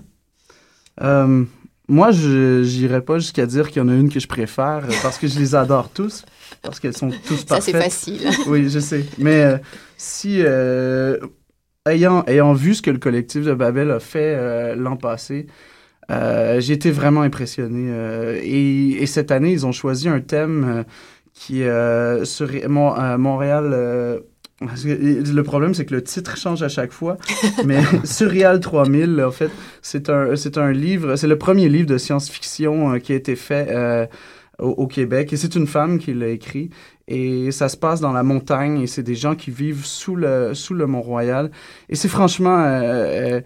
Euh, 1.01 1.43
moi, 1.87 2.11
je 2.11 2.61
n'irais 2.63 3.01
pas 3.01 3.19
jusqu'à 3.19 3.45
dire 3.45 3.69
qu'il 3.69 3.81
y 3.81 3.85
en 3.85 3.89
a 3.89 3.93
une 3.93 4.09
que 4.11 4.19
je 4.19 4.27
préfère 4.27 4.85
euh, 4.85 4.93
parce 5.03 5.17
que 5.17 5.27
je 5.27 5.37
les 5.39 5.55
adore 5.55 5.89
tous, 5.89 6.23
parce 6.61 6.79
qu'elles 6.79 6.97
sont 6.97 7.11
tous 7.27 7.45
Ça, 7.47 7.61
c'est 7.61 7.73
parfaites. 7.73 7.83
facile. 7.83 8.29
Oui, 8.47 8.69
je 8.69 8.79
sais. 8.79 9.05
Mais 9.17 9.41
euh, 9.43 9.57
si, 9.97 10.41
ayant, 11.87 12.23
ayant 12.25 12.53
vu 12.53 12.75
ce 12.75 12.81
que 12.81 12.91
le 12.91 12.97
collectif 12.99 13.43
de 13.45 13.53
Babel 13.53 13.91
a 13.91 13.99
fait 13.99 14.75
l'an 14.75 14.97
passé, 14.97 15.47
j'ai 16.09 16.73
été 16.73 16.91
vraiment 16.91 17.21
impressionné. 17.21 17.91
et, 18.43 19.03
et 19.03 19.05
cette 19.05 19.31
année, 19.31 19.51
ils 19.51 19.65
ont 19.65 19.71
choisi 19.71 20.07
un 20.09 20.21
thème 20.21 20.85
qui 21.35 21.63
euh, 21.63 22.25
sur 22.25 22.49
Mon- 22.69 22.97
euh, 22.99 23.17
Montréal. 23.19 23.71
euh, 23.73 24.19
le 24.61 25.41
problème, 25.43 25.73
c'est 25.73 25.85
que 25.85 25.93
le 25.93 26.01
titre 26.03 26.37
change 26.37 26.63
à 26.63 26.69
chaque 26.69 26.93
fois. 26.93 27.17
Mais 27.65 27.81
Surreal 28.05 28.59
3000, 28.61 29.21
en 29.21 29.31
fait, 29.31 29.51
c'est 29.81 30.09
un, 30.09 30.35
c'est 30.37 30.57
un 30.57 30.71
livre, 30.71 31.17
c'est 31.17 31.27
le 31.27 31.37
premier 31.37 31.67
livre 31.69 31.87
de 31.87 31.97
science-fiction 31.97 32.93
euh, 32.93 32.99
qui 32.99 33.11
a 33.13 33.15
été 33.15 33.35
fait 33.35 33.67
euh, 33.69 34.07
au, 34.59 34.69
au 34.69 34.87
Québec. 34.87 35.33
Et 35.33 35.37
c'est 35.37 35.55
une 35.55 35.67
femme 35.67 35.99
qui 35.99 36.13
l'a 36.13 36.29
écrit. 36.29 36.69
Et 37.09 37.51
ça 37.51 37.69
se 37.69 37.77
passe 37.77 37.99
dans 38.01 38.13
la 38.13 38.23
montagne 38.23 38.79
et 38.81 38.87
c'est 38.87 39.03
des 39.03 39.13
gens 39.15 39.35
qui 39.35 39.51
vivent 39.51 39.85
sous 39.85 40.15
le, 40.15 40.53
sous 40.55 40.73
le 40.73 40.87
Mont-Royal. 40.87 41.51
Et 41.89 41.95
c'est 41.95 42.07
franchement... 42.07 42.63
euh, 42.65 43.41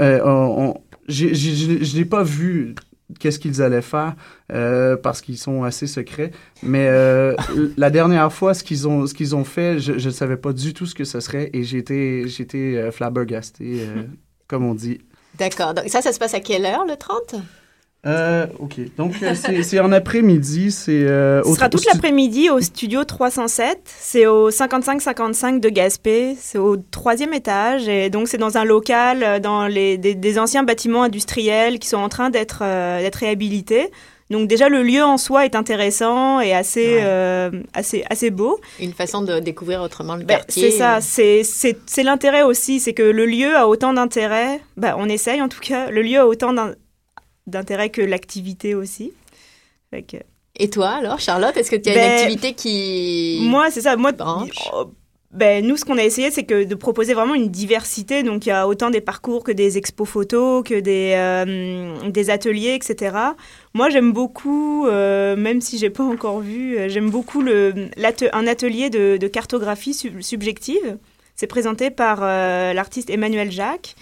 on- 0.00 0.74
on- 0.74 0.74
je 1.08 1.96
n'ai 1.98 2.04
pas 2.04 2.22
vu 2.22 2.74
qu'est-ce 3.18 3.38
qu'ils 3.38 3.62
allaient 3.62 3.82
faire 3.82 4.14
euh, 4.52 4.96
parce 4.96 5.20
qu'ils 5.20 5.38
sont 5.38 5.64
assez 5.64 5.86
secrets. 5.86 6.30
Mais 6.62 6.86
euh, 6.88 7.34
la 7.76 7.90
dernière 7.90 8.32
fois, 8.32 8.54
ce 8.54 8.62
qu'ils 8.62 8.86
ont, 8.88 9.06
ce 9.06 9.14
qu'ils 9.14 9.34
ont 9.34 9.44
fait, 9.44 9.78
je 9.78 9.92
ne 9.92 10.12
savais 10.12 10.36
pas 10.36 10.52
du 10.52 10.74
tout 10.74 10.86
ce 10.86 10.94
que 10.94 11.04
ce 11.04 11.20
serait 11.20 11.50
et 11.52 11.64
j'ai 11.64 11.78
été 11.78 12.24
euh, 12.78 12.90
flabbergasté, 12.90 13.80
euh, 13.80 14.04
comme 14.48 14.64
on 14.64 14.74
dit. 14.74 15.00
D'accord. 15.38 15.74
Donc 15.74 15.88
ça, 15.88 16.02
ça 16.02 16.12
se 16.12 16.18
passe 16.18 16.34
à 16.34 16.40
quelle 16.40 16.66
heure, 16.66 16.84
le 16.86 16.96
30 16.96 17.36
Euh, 18.06 18.46
ok, 18.58 18.76
donc 18.96 19.12
euh, 19.22 19.34
c'est 19.62 19.78
en 19.78 19.92
après-midi, 19.92 20.70
c'est... 20.72 20.92
euh, 21.04 21.42
Ce 21.44 21.52
sera 21.54 21.68
toute 21.68 21.84
l'après-midi 21.84 22.48
au 22.48 22.60
studio 22.62 23.04
307. 23.04 23.78
C'est 23.84 24.26
au 24.26 24.50
5555 24.50 25.60
de 25.60 25.68
Gaspé. 25.68 26.34
C'est 26.40 26.56
au 26.58 26.76
troisième 26.78 27.34
étage. 27.34 27.88
Et 27.88 28.08
donc, 28.08 28.28
c'est 28.28 28.38
dans 28.38 28.56
un 28.56 28.64
local, 28.64 29.22
euh, 29.22 29.38
dans 29.38 29.66
les, 29.66 29.98
des, 29.98 30.14
des 30.14 30.38
anciens 30.38 30.62
bâtiments 30.62 31.02
industriels 31.02 31.78
qui 31.78 31.88
sont 31.88 31.98
en 31.98 32.08
train 32.08 32.30
d'être 32.30 32.60
euh, 32.62 33.00
d'être 33.02 33.16
réhabilités. 33.16 33.90
Donc, 34.30 34.46
déjà, 34.48 34.68
le 34.70 34.82
lieu 34.82 35.02
en 35.02 35.18
soi 35.18 35.44
est 35.44 35.54
intéressant 35.56 36.40
et 36.40 36.54
assez, 36.54 36.94
Ouais. 36.94 37.00
euh, 37.02 37.50
assez, 37.74 38.04
assez 38.08 38.30
beau. 38.30 38.60
Une 38.80 38.92
façon 38.92 39.22
de 39.22 39.40
découvrir 39.40 39.82
autrement 39.82 40.14
le 40.14 40.24
Ben, 40.24 40.36
quartier. 40.36 40.70
c'est 40.70 40.78
ça, 40.78 41.00
c'est 41.86 42.02
l'intérêt 42.04 42.44
aussi, 42.44 42.78
c'est 42.80 42.94
que 42.94 43.02
le 43.02 43.26
lieu 43.26 43.56
a 43.56 43.66
autant 43.68 43.92
d'intérêt, 43.92 44.60
ben, 44.76 44.94
on 44.96 45.08
essaye 45.08 45.42
en 45.42 45.48
tout 45.48 45.58
cas, 45.60 45.90
le 45.90 46.00
lieu 46.02 46.18
a 46.20 46.26
autant 46.28 46.54
d'intérêt 47.46 47.90
que 47.90 48.02
l'activité 48.02 48.74
aussi. 48.74 49.12
Fait 49.90 50.02
que- 50.02 50.16
Et 50.56 50.68
toi, 50.70 50.90
alors, 50.90 51.20
Charlotte, 51.20 51.56
est-ce 51.56 51.70
que 51.70 51.76
tu 51.76 51.90
as 51.90 51.94
Ben, 51.94 52.02
une 52.04 52.18
activité 52.24 52.52
qui... 52.54 53.40
Moi, 53.42 53.70
c'est 53.70 53.80
ça, 53.80 53.96
moi, 53.96 54.12
oh, 54.74 54.84
ben, 55.32 55.64
nous, 55.64 55.76
ce 55.76 55.84
qu'on 55.84 55.96
a 55.96 56.02
essayé, 56.04 56.30
c'est 56.32 56.42
que 56.44 56.64
de 56.64 56.74
proposer 56.74 57.14
vraiment 57.14 57.34
une 57.34 57.48
diversité, 57.50 58.22
donc 58.24 58.46
il 58.46 58.48
y 58.48 58.52
a 58.52 58.66
autant 58.66 58.90
des 58.90 59.00
parcours 59.00 59.44
que 59.44 59.52
des 59.52 59.78
expos 59.78 60.08
photos, 60.08 60.64
que 60.64 60.78
des, 60.80 61.12
euh, 61.14 62.10
des 62.10 62.30
ateliers, 62.30 62.74
etc. 62.74 63.16
Moi, 63.72 63.90
j'aime 63.90 64.12
beaucoup, 64.12 64.86
euh, 64.88 65.36
même 65.36 65.60
si 65.60 65.78
j'ai 65.78 65.90
pas 65.90 66.02
encore 66.04 66.40
vu, 66.40 66.76
euh, 66.76 66.88
j'aime 66.88 67.10
beaucoup 67.10 67.42
le, 67.42 67.72
un 68.32 68.46
atelier 68.48 68.90
de, 68.90 69.16
de 69.18 69.26
cartographie 69.28 69.94
sub- 69.94 70.20
subjective. 70.20 70.98
C'est 71.36 71.46
présenté 71.46 71.90
par 71.90 72.18
euh, 72.22 72.72
l'artiste 72.74 73.08
Emmanuel 73.08 73.50
Jacques. 73.52 73.94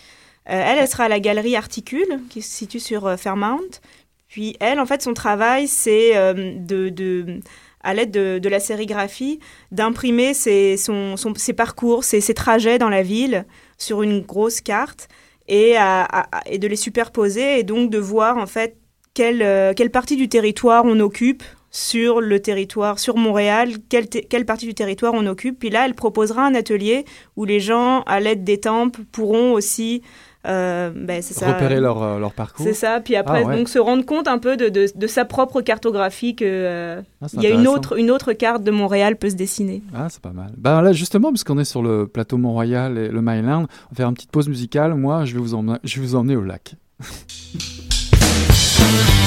Euh, 0.51 0.63
elle, 0.65 0.79
elle 0.79 0.89
sera 0.89 1.05
à 1.05 1.09
la 1.09 1.21
galerie 1.21 1.57
Articule, 1.57 2.21
qui 2.31 2.43
se 2.43 2.51
situe 2.51 2.81
sur 2.81 3.07
euh, 3.07 3.17
Fairmount. 3.17 3.81
Puis 4.29 4.57
elle, 4.61 4.81
en 4.81 4.87
fait, 4.87 5.03
son 5.03 5.15
travail, 5.15 5.69
c'est 5.69 6.17
euh, 6.17 6.55
de, 6.57 7.41
à 7.83 7.95
l'aide 7.95 8.11
de, 8.11 8.49
la 8.49 8.61
sérigraphie, 8.61 9.41
d'imprimer 9.73 10.35
ses, 10.35 10.77
son, 10.77 11.17
ses 11.37 11.53
parcours, 11.53 12.05
ses, 12.05 12.35
trajets 12.35 12.79
dans 12.79 12.89
la 12.91 13.03
ville 13.03 13.47
sur 13.79 14.03
une 14.03 14.21
grosse 14.21 14.61
carte 14.61 15.09
et, 15.49 15.75
de 15.75 16.67
les 16.67 16.77
superposer 16.77 17.59
et 17.59 17.63
donc 17.63 17.91
de 17.91 17.99
voir 17.99 18.37
en 18.37 18.47
fait 18.47 18.77
quelle, 19.15 19.75
quelle 19.75 19.91
partie 19.91 20.17
du 20.17 20.29
territoire 20.29 20.85
on 20.85 21.01
occupe 21.01 21.43
sur 21.71 22.21
le 22.21 22.41
territoire, 22.41 22.99
sur 22.99 23.17
Montréal, 23.17 23.75
quelle, 23.89 24.09
quelle 24.09 24.45
partie 24.45 24.67
du 24.67 24.75
territoire 24.75 25.15
on 25.15 25.27
occupe. 25.27 25.59
Puis 25.59 25.71
là, 25.71 25.87
elle 25.87 25.95
proposera 25.95 26.45
un 26.45 26.55
atelier 26.55 27.07
où 27.37 27.47
les 27.47 27.61
gens, 27.61 28.03
à 28.03 28.21
l'aide 28.21 28.45
des 28.45 28.61
temples, 28.61 29.03
pourront 29.11 29.53
aussi... 29.53 30.03
euh, 30.47 30.91
ben, 30.95 31.21
c'est 31.21 31.35
ça, 31.35 31.53
Repérer 31.53 31.81
leur, 31.81 32.03
euh, 32.03 32.19
leur 32.19 32.33
parcours. 32.33 32.65
c'est 32.65 32.73
ça, 32.73 33.01
puis 33.01 33.17
après, 33.17 33.43
Ah 33.45 33.49
ouais. 33.49 33.57
donc 33.57 33.69
se 33.69 33.79
rendre 33.79 34.05
compte 34.07 34.29
un 34.29 34.39
peu 34.39 34.57
de, 34.57 34.69
de, 34.69 34.87
de 34.95 35.07
sa 35.07 35.25
propre 35.25 35.61
cartographie 35.61 36.37
que 36.37 36.45
euh, 36.47 37.03
Ah, 37.21 37.27
il 37.35 37.43
y 37.43 37.47
a 37.47 37.51
une 37.51 37.67
autre, 37.67 37.99
une 37.99 38.11
autre 38.11 38.33
carte 38.33 38.63
de 38.63 38.71
Montréal 38.71 39.17
peut 39.17 39.31
se 39.31 39.35
dessiner. 39.35 39.83
Ah, 39.95 40.07
c'est 40.11 40.23
pas 40.23 40.33
mal. 40.33 40.53
Ben 40.57 40.81
là, 40.81 40.93
justement, 40.93 41.31
puisqu'on 41.31 41.59
est 41.59 41.65
sur 41.65 41.83
le 41.83 42.07
plateau 42.07 42.39
Mont-Royal 42.39 42.97
et 42.99 43.09
le 43.09 43.21
Myland, 43.21 43.63
on 43.63 43.91
va 43.91 43.97
faire 43.97 44.09
une 44.09 44.15
petite 44.15 44.31
pause 44.31 44.49
musicale. 44.49 44.95
Moi, 44.95 45.25
je 45.25 45.35
vais 45.35 45.41
vous 45.41 45.55
emmener, 45.55 45.79
je 45.85 46.01
vais 46.01 46.07
vous 46.07 46.15
emmener 46.17 46.37
au 46.37 46.43
lac. 46.43 46.75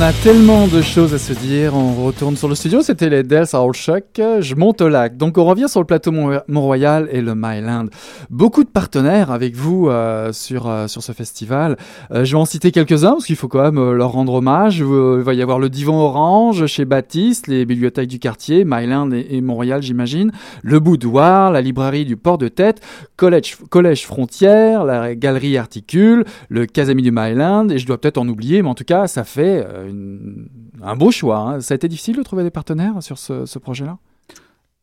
On 0.00 0.02
a 0.02 0.14
tellement 0.14 0.66
de 0.66 0.80
choses 0.80 1.12
à 1.12 1.18
se 1.18 1.34
dire. 1.34 1.74
On 1.76 2.06
retourne 2.06 2.34
sur 2.34 2.48
le 2.48 2.54
studio. 2.54 2.80
C'était 2.80 3.10
les 3.10 3.22
Dells 3.22 3.48
Old 3.52 3.74
Shock. 3.74 4.04
Je 4.16 4.54
monte 4.54 4.80
au 4.80 4.88
lac. 4.88 5.18
Donc, 5.18 5.36
on 5.36 5.44
revient 5.44 5.68
sur 5.68 5.78
le 5.78 5.84
plateau 5.84 6.10
Mont- 6.10 6.40
Mont-Royal 6.48 7.06
et 7.12 7.20
le 7.20 7.34
Myland. 7.34 7.84
Beaucoup 8.30 8.64
de 8.64 8.70
partenaires 8.70 9.30
avec 9.30 9.54
vous 9.54 9.90
euh, 9.90 10.32
sur, 10.32 10.70
euh, 10.70 10.86
sur 10.86 11.02
ce 11.02 11.12
festival. 11.12 11.76
Euh, 12.12 12.24
je 12.24 12.34
vais 12.34 12.40
en 12.40 12.46
citer 12.46 12.72
quelques-uns 12.72 13.10
parce 13.10 13.26
qu'il 13.26 13.36
faut 13.36 13.48
quand 13.48 13.60
même 13.60 13.92
leur 13.92 14.12
rendre 14.12 14.32
hommage. 14.32 14.78
Il 14.78 14.86
va 14.86 15.34
y 15.34 15.42
avoir 15.42 15.58
le 15.58 15.68
Divan 15.68 16.00
Orange 16.00 16.64
chez 16.64 16.86
Baptiste, 16.86 17.46
les 17.46 17.66
bibliothèques 17.66 18.08
du 18.08 18.18
quartier, 18.18 18.64
Myland 18.64 19.12
et, 19.12 19.26
et 19.28 19.42
Mont-Royal, 19.42 19.82
j'imagine. 19.82 20.32
Le 20.62 20.80
Boudoir, 20.80 21.52
la 21.52 21.60
librairie 21.60 22.06
du 22.06 22.16
Port 22.16 22.38
de 22.38 22.48
Tête, 22.48 22.80
Collège, 23.18 23.58
Collège 23.68 24.06
Frontière, 24.06 24.82
la 24.86 25.14
galerie 25.14 25.58
Articule, 25.58 26.24
le 26.48 26.64
Casami 26.64 27.02
du 27.02 27.10
Myland. 27.12 27.68
Et 27.68 27.76
je 27.76 27.86
dois 27.86 28.00
peut-être 28.00 28.16
en 28.16 28.26
oublier, 28.28 28.62
mais 28.62 28.68
en 28.70 28.74
tout 28.74 28.84
cas, 28.84 29.06
ça 29.06 29.24
fait 29.24 29.66
une- 29.90 30.48
un 30.82 30.96
beau 30.96 31.10
choix. 31.10 31.38
hein. 31.38 31.60
Ça 31.60 31.74
a 31.74 31.76
été 31.76 31.88
difficile 31.88 32.16
de 32.16 32.22
trouver 32.22 32.42
des 32.42 32.50
partenaires 32.50 33.02
sur 33.02 33.18
ce, 33.18 33.44
ce 33.46 33.58
projet-là? 33.58 33.98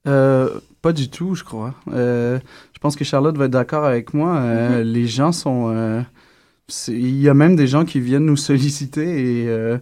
Euh, 0.07 0.59
pas 0.81 0.93
du 0.93 1.09
tout, 1.09 1.35
je 1.35 1.43
crois. 1.43 1.73
Euh, 1.91 2.39
je 2.73 2.79
pense 2.79 2.95
que 2.95 3.03
Charlotte 3.03 3.35
va 3.37 3.45
être 3.45 3.51
d'accord 3.51 3.83
avec 3.83 4.13
moi. 4.13 4.37
Euh, 4.37 4.83
Les 4.83 5.07
gens 5.07 5.31
sont. 5.31 5.69
euh, 5.73 6.01
Il 6.87 7.19
y 7.21 7.27
a 7.29 7.33
même 7.33 7.55
des 7.55 7.67
gens 7.67 7.83
qui 7.85 7.99
viennent 7.99 8.25
nous 8.25 8.37
solliciter 8.37 9.43
et, 9.43 9.49
euh, 9.49 9.77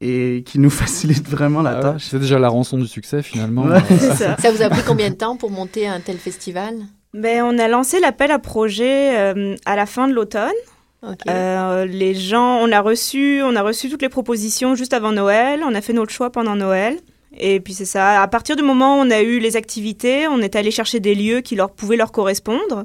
et 0.00 0.42
qui 0.46 0.58
nous 0.58 0.70
facilitent 0.82 1.28
vraiment 1.28 1.62
la 1.62 1.70
Ah 1.70 1.76
ouais, 1.76 1.82
tâche. 1.82 2.06
C'est 2.10 2.18
déjà 2.18 2.38
la 2.38 2.48
rançon 2.48 2.78
du 2.78 2.86
succès 2.88 3.22
finalement. 3.22 3.64
Ouais. 3.64 3.80
Ça. 3.98 4.36
Ça 4.38 4.50
vous 4.50 4.62
a 4.62 4.68
pris 4.70 4.82
combien 4.86 5.10
de 5.10 5.14
temps 5.16 5.36
pour 5.36 5.50
monter 5.50 5.86
un 5.86 6.00
tel 6.00 6.16
festival? 6.16 6.74
Ben, 7.14 7.42
on 7.44 7.58
a 7.58 7.68
lancé 7.68 7.98
l'appel 8.00 8.30
à 8.30 8.38
projet 8.38 9.18
euh, 9.18 9.56
à 9.66 9.76
la 9.76 9.86
fin 9.86 10.08
de 10.08 10.14
l'automne. 10.14 10.50
Euh, 11.28 11.86
les 11.86 12.14
gens, 12.14 12.58
on 12.60 12.70
a 12.72 12.80
reçu, 12.80 13.42
on 13.42 13.56
a 13.56 13.62
reçu 13.62 13.88
toutes 13.88 14.02
les 14.02 14.08
propositions 14.10 14.74
juste 14.74 14.92
avant 14.92 15.12
Noël. 15.12 15.62
On 15.64 15.74
a 15.74 15.80
fait 15.80 15.92
notre 15.94 16.12
choix 16.12 16.30
pendant 16.30 16.56
Noël. 16.56 16.98
Et 17.38 17.60
puis 17.60 17.72
c'est 17.74 17.84
ça. 17.84 18.20
À 18.20 18.28
partir 18.28 18.56
du 18.56 18.62
moment 18.62 18.98
où 18.98 19.02
on 19.02 19.10
a 19.10 19.22
eu 19.22 19.38
les 19.38 19.56
activités, 19.56 20.26
on 20.28 20.40
est 20.40 20.56
allé 20.56 20.70
chercher 20.70 21.00
des 21.00 21.14
lieux 21.14 21.40
qui 21.40 21.54
leur 21.56 21.70
pouvaient 21.70 21.96
leur 21.96 22.12
correspondre, 22.12 22.84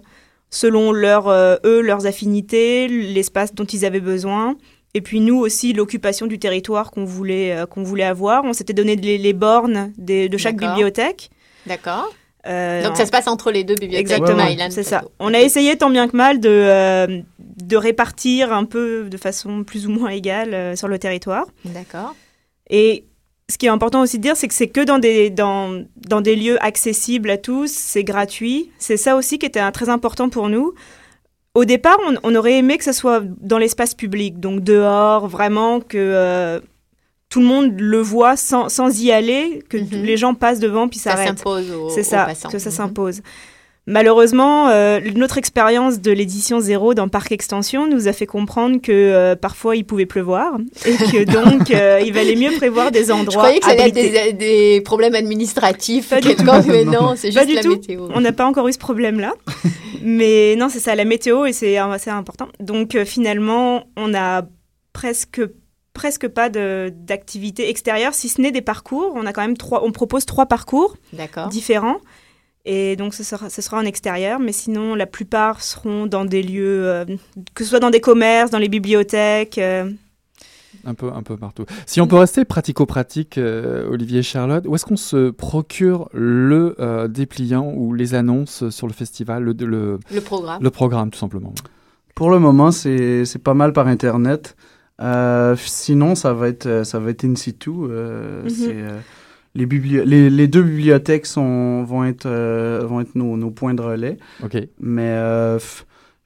selon 0.49 0.91
leur, 0.91 1.27
euh, 1.27 1.55
eux, 1.65 1.81
leurs 1.81 2.05
affinités, 2.05 2.87
l'espace 2.87 3.53
dont 3.53 3.65
ils 3.65 3.85
avaient 3.85 3.99
besoin. 3.99 4.55
Et 4.93 5.01
puis 5.01 5.19
nous 5.19 5.37
aussi, 5.37 5.73
l'occupation 5.73 6.25
du 6.27 6.39
territoire 6.39 6.91
qu'on 6.91 7.03
voulait, 7.03 7.51
euh, 7.53 7.65
qu'on 7.65 7.83
voulait 7.83 8.03
avoir. 8.05 8.45
On 8.45 8.53
s'était 8.53 8.71
donné 8.73 8.95
les, 8.95 9.17
les 9.17 9.33
bornes 9.33 9.91
des- 9.97 10.29
de 10.29 10.37
chaque 10.37 10.55
bibliothèque. 10.69 11.31
D'accord. 11.65 12.13
Euh, 12.47 12.83
Donc 12.83 12.95
ça 12.97 13.05
se 13.05 13.11
passe 13.11 13.27
entre 13.27 13.51
les 13.51 13.63
deux 13.63 13.75
bibliothèques 13.75 14.11
Exactement, 14.11 14.45
c'est 14.69 14.83
ça. 14.83 15.03
On 15.19 15.33
a 15.33 15.39
essayé 15.39 15.75
tant 15.77 15.89
bien 15.89 16.07
que 16.07 16.15
mal 16.15 16.39
de, 16.39 16.49
euh, 16.49 17.21
de 17.39 17.75
répartir 17.77 18.53
un 18.53 18.65
peu 18.65 19.09
de 19.09 19.17
façon 19.17 19.63
plus 19.63 19.87
ou 19.87 19.91
moins 19.91 20.09
égale 20.09 20.53
euh, 20.53 20.75
sur 20.75 20.87
le 20.87 20.99
territoire. 20.99 21.45
D'accord. 21.65 22.15
Et 22.69 23.05
ce 23.49 23.57
qui 23.57 23.65
est 23.67 23.69
important 23.69 24.01
aussi 24.01 24.17
de 24.17 24.23
dire, 24.23 24.35
c'est 24.35 24.47
que 24.47 24.53
c'est 24.53 24.67
que 24.67 24.81
dans 24.81 24.97
des, 24.99 25.29
dans, 25.29 25.83
dans 26.07 26.21
des 26.21 26.35
lieux 26.35 26.57
accessibles 26.63 27.29
à 27.29 27.37
tous, 27.37 27.71
c'est 27.71 28.03
gratuit. 28.03 28.71
C'est 28.79 28.97
ça 28.97 29.15
aussi 29.15 29.37
qui 29.39 29.45
était 29.45 29.59
un- 29.59 29.71
très 29.71 29.89
important 29.89 30.29
pour 30.29 30.49
nous. 30.49 30.73
Au 31.53 31.63
départ, 31.63 31.97
on, 32.07 32.15
on 32.23 32.35
aurait 32.35 32.57
aimé 32.57 32.77
que 32.77 32.83
ça 32.83 32.91
soit 32.93 33.21
dans 33.39 33.57
l'espace 33.57 33.93
public, 33.93 34.39
donc 34.39 34.61
dehors, 34.61 35.27
vraiment 35.27 35.79
que 35.79 36.61
tout 37.29 37.39
le 37.41 37.47
monde 37.47 37.73
le 37.79 37.99
voit 37.99 38.37
sans, 38.37 38.69
sans 38.69 39.01
y 39.01 39.11
aller, 39.11 39.63
que 39.69 39.77
Mhm. 39.77 40.03
les 40.03 40.15
gens 40.17 40.33
passent 40.35 40.59
devant 40.59 40.87
puis 40.87 40.99
Ça 40.99 41.11
s'arrêtent. 41.11 41.37
s'impose 41.39 41.71
aux, 41.71 41.89
C'est 41.89 42.03
ça, 42.03 42.25
passants. 42.25 42.49
que 42.49 42.59
ça 42.59 42.69
Mhm. 42.69 42.75
s'impose. 42.75 43.21
Malheureusement, 43.87 44.69
euh, 44.69 44.99
notre 45.15 45.37
expérience 45.37 46.01
de 46.01 46.11
l'édition 46.11 46.59
zéro 46.59 46.95
dans 46.95 47.07
Parc 47.07 47.31
Extension 47.31 47.87
nous 47.87 48.07
a 48.07 48.13
fait 48.13 48.25
comprendre 48.25 48.81
que 48.81 48.91
euh, 48.91 49.35
parfois 49.35 49.75
il 49.75 49.85
pouvait 49.85 50.07
pleuvoir 50.07 50.57
et 50.87 50.93
que 50.95 51.23
donc 51.59 51.69
euh, 51.69 52.01
il 52.03 52.11
valait 52.11 52.35
mieux 52.35 52.49
prévoir 52.57 52.89
des 52.89 53.05
Je 53.05 53.11
endroits 53.11 53.43
croyais 53.43 53.59
que 53.59 53.65
ça 53.65 53.73
allait 53.73 53.89
être 53.89 53.93
des, 53.93 54.33
des 54.33 54.81
problèmes 54.81 55.13
administratifs, 55.13 56.09
Pas 56.09 56.19
du 56.19 56.35
tout. 56.35 56.43
mais 56.67 56.83
non, 56.83 57.13
c'est 57.15 57.31
Pas 57.31 57.41
juste 57.41 57.47
du 57.49 57.55
la 57.55 57.61
tout. 57.61 57.69
météo. 57.73 58.07
On 58.15 58.21
n'a 58.21 58.31
pas 58.31 58.47
encore 58.47 58.67
eu 58.67 58.73
ce 58.73 58.79
problème-là, 58.79 59.33
mais 60.01 60.55
non, 60.55 60.67
c'est 60.69 60.79
ça, 60.79 60.95
la 60.95 61.05
météo 61.05 61.45
et 61.45 61.53
c'est 61.53 61.77
assez 61.77 62.09
important. 62.09 62.47
Donc 62.59 62.95
euh, 62.95 63.05
finalement, 63.05 63.83
on 63.97 64.15
a 64.15 64.45
presque 64.93 65.41
presque 65.95 66.27
pas 66.27 66.49
de- 66.49 66.93
d'activités 66.95 67.67
extérieures, 67.69 68.13
si 68.13 68.29
ce 68.29 68.39
n'est 68.39 68.51
des 68.51 68.61
parcours. 68.61 69.13
On 69.15 69.25
a 69.25 69.33
quand 69.33 69.41
même 69.41 69.57
trois, 69.57 69.83
on 69.83 69.91
propose 69.91 70.25
trois 70.25 70.45
parcours 70.45 70.95
D'accord. 71.13 71.47
différents. 71.49 71.97
Et 72.65 72.95
donc, 72.95 73.13
ce 73.13 73.23
sera, 73.23 73.49
ce 73.49 73.61
sera 73.61 73.77
en 73.77 73.85
extérieur, 73.85 74.39
mais 74.39 74.51
sinon, 74.51 74.95
la 74.95 75.05
plupart 75.05 75.61
seront 75.61 76.05
dans 76.07 76.25
des 76.25 76.41
lieux, 76.43 76.87
euh, 76.87 77.05
que 77.55 77.63
ce 77.63 77.69
soit 77.71 77.79
dans 77.79 77.91
des 77.91 78.01
commerces, 78.01 78.49
dans 78.51 78.57
les 78.59 78.69
bibliothèques. 78.69 79.57
euh. 79.57 79.89
Un 80.83 80.93
peu, 80.93 81.11
un 81.13 81.23
peu 81.23 81.37
partout. 81.37 81.65
Si 81.85 82.01
on 82.01 82.07
peut 82.07 82.17
rester 82.17 82.43
pratico-pratique, 82.45 83.37
euh, 83.37 83.87
Olivier 83.89 84.19
et 84.19 84.23
Charlotte, 84.23 84.65
où 84.67 84.75
est-ce 84.75 84.85
qu'on 84.85 84.97
se 84.97 85.29
procure 85.31 86.09
le 86.13 86.75
euh, 86.79 87.07
dépliant 87.07 87.71
ou 87.73 87.93
les 87.93 88.13
annonces 88.13 88.69
sur 88.69 88.85
le 88.87 88.93
festival, 88.93 89.43
le, 89.43 89.53
le, 89.65 89.99
Le 90.11 90.21
programme. 90.21 90.61
le 90.61 90.69
programme 90.69 91.09
tout 91.11 91.17
simplement? 91.19 91.53
Pour 92.13 92.29
le 92.29 92.39
moment, 92.39 92.71
c'est 92.71 93.25
c'est 93.25 93.39
pas 93.43 93.53
mal 93.53 93.73
par 93.73 93.87
Internet. 93.87 94.55
Euh, 95.01 95.55
sinon, 95.57 96.15
ça 96.15 96.33
va 96.33 96.47
être, 96.47 96.65
euh, 96.67 96.83
ça 96.83 96.99
va 96.99 97.09
être 97.09 97.25
in 97.25 97.35
situ. 97.35 97.69
euh, 97.71 98.43
Mhm. 98.43 98.49
euh, 98.69 98.97
les, 99.55 99.65
bibli- 99.65 100.03
les, 100.03 100.29
les 100.29 100.47
deux 100.47 100.61
bibliothèques 100.63 101.25
sont, 101.25 101.83
vont 101.83 102.03
être, 102.05 102.25
euh, 102.27 102.81
vont 102.87 103.01
être 103.01 103.15
nos, 103.15 103.35
nos 103.37 103.51
points 103.51 103.73
de 103.73 103.81
relais. 103.81 104.17
Mais 104.79 105.01
euh, 105.11 105.59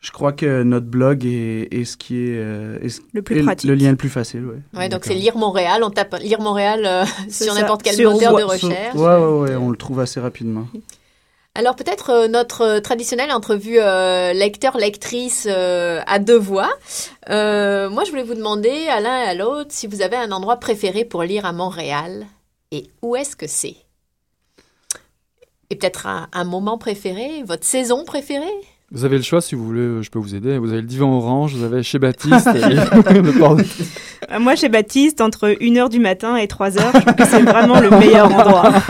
je 0.01 0.11
crois 0.11 0.31
que 0.33 0.63
notre 0.63 0.85
blog 0.85 1.25
est, 1.25 1.67
est 1.71 1.83
ce 1.85 1.97
qui 1.97 2.17
est, 2.17 2.37
est 2.81 2.89
ce- 2.89 3.01
Le 3.13 3.21
plus 3.21 3.39
est 3.39 3.43
pratique. 3.43 3.69
Le 3.69 3.75
lien 3.75 3.89
le 3.91 3.97
plus 3.97 4.09
facile, 4.09 4.45
ouais. 4.45 4.59
Ouais, 4.79 4.87
donc 4.89 5.01
c'est 5.03 5.13
Lire 5.15 5.35
Montréal. 5.37 5.81
On 5.83 5.89
tape 5.89 6.15
Lire 6.21 6.39
Montréal 6.41 6.83
euh, 6.85 7.03
sur 7.29 7.53
n'importe 7.55 7.81
quel 7.83 7.95
Sur 7.95 8.11
moteur 8.13 8.35
de 8.37 8.43
recherche. 8.43 8.95
ouais, 8.95 9.01
ouais, 9.49 9.55
on 9.55 9.69
le 9.71 9.77
trouve 9.77 9.99
assez 9.99 10.19
rapidement. 10.19 10.67
Alors 11.59 11.75
peut-être 11.75 12.11
euh, 12.11 12.27
notre 12.29 12.61
euh, 12.61 12.79
traditionnelle 12.79 13.33
entrevue 13.33 13.81
euh, 13.81 14.31
lecteur-lectrice 14.31 15.45
à 15.45 16.19
deux 16.19 16.37
voix. 16.37 16.69
Moi, 17.27 18.03
je 18.05 18.09
voulais 18.11 18.23
vous 18.23 18.33
demander 18.33 18.87
à 18.87 19.01
l'un 19.01 19.25
et 19.25 19.27
à 19.27 19.33
l'autre 19.33 19.71
si 19.71 19.85
vous 19.85 20.01
avez 20.01 20.15
un 20.15 20.31
endroit 20.31 20.55
préféré 20.55 21.03
pour 21.03 21.21
lire 21.23 21.45
à 21.45 21.51
Montréal 21.51 22.25
et 22.71 22.89
où 23.01 23.17
est-ce 23.17 23.35
que 23.35 23.45
c'est? 23.45 23.75
Et 25.69 25.75
peut-être 25.75 26.07
un 26.07 26.43
moment 26.45 26.77
préféré, 26.77 27.43
votre 27.43 27.65
saison 27.65 28.05
préférée? 28.05 28.47
Vous 28.91 29.05
avez 29.05 29.17
le 29.17 29.23
choix 29.23 29.39
si 29.39 29.53
vous 29.53 29.63
voulez, 29.65 29.81
euh, 29.81 30.01
je 30.01 30.09
peux 30.09 30.17
vous 30.19 30.33
aider. 30.33 30.57
Vous 30.57 30.71
avez 30.71 30.81
le 30.81 30.87
divan 30.87 31.15
orange, 31.15 31.53
vous 31.55 31.63
avez 31.63 31.83
chez 31.83 31.99
Baptiste 31.99 32.47
et 32.55 32.59
le 33.21 33.37
port 33.37 33.55
de- 33.55 33.63
Euh, 34.31 34.39
Moi, 34.39 34.55
chez 34.55 34.67
Baptiste, 34.69 35.21
entre 35.21 35.49
1h 35.49 35.89
du 35.89 35.99
matin 35.99 36.35
et 36.37 36.45
3h, 36.47 36.79
je 36.95 36.99
trouve 37.01 37.15
que 37.15 37.25
c'est 37.25 37.41
vraiment 37.43 37.79
le 37.79 37.91
meilleur 37.91 38.25
endroit. 38.33 38.73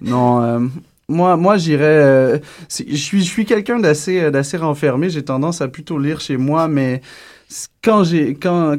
Non, 0.00 0.42
euh, 0.42 0.60
moi, 1.08 1.36
moi 1.36 1.56
j'irais. 1.58 1.84
euh, 1.84 2.38
si- 2.68 2.86
je 2.88 2.96
suis, 2.96 3.20
je 3.20 3.28
suis 3.28 3.44
quelqu'un 3.44 3.78
d'assez, 3.78 4.18
euh, 4.20 4.30
d'assez 4.30 4.56
renfermé. 4.56 5.10
J'ai 5.10 5.22
tendance 5.24 5.60
à 5.60 5.68
plutôt 5.68 5.98
lire 5.98 6.20
chez 6.20 6.36
moi, 6.36 6.68
mais 6.68 7.02
quand 7.84 8.04
j'ai, 8.04 8.34
quand, 8.34 8.76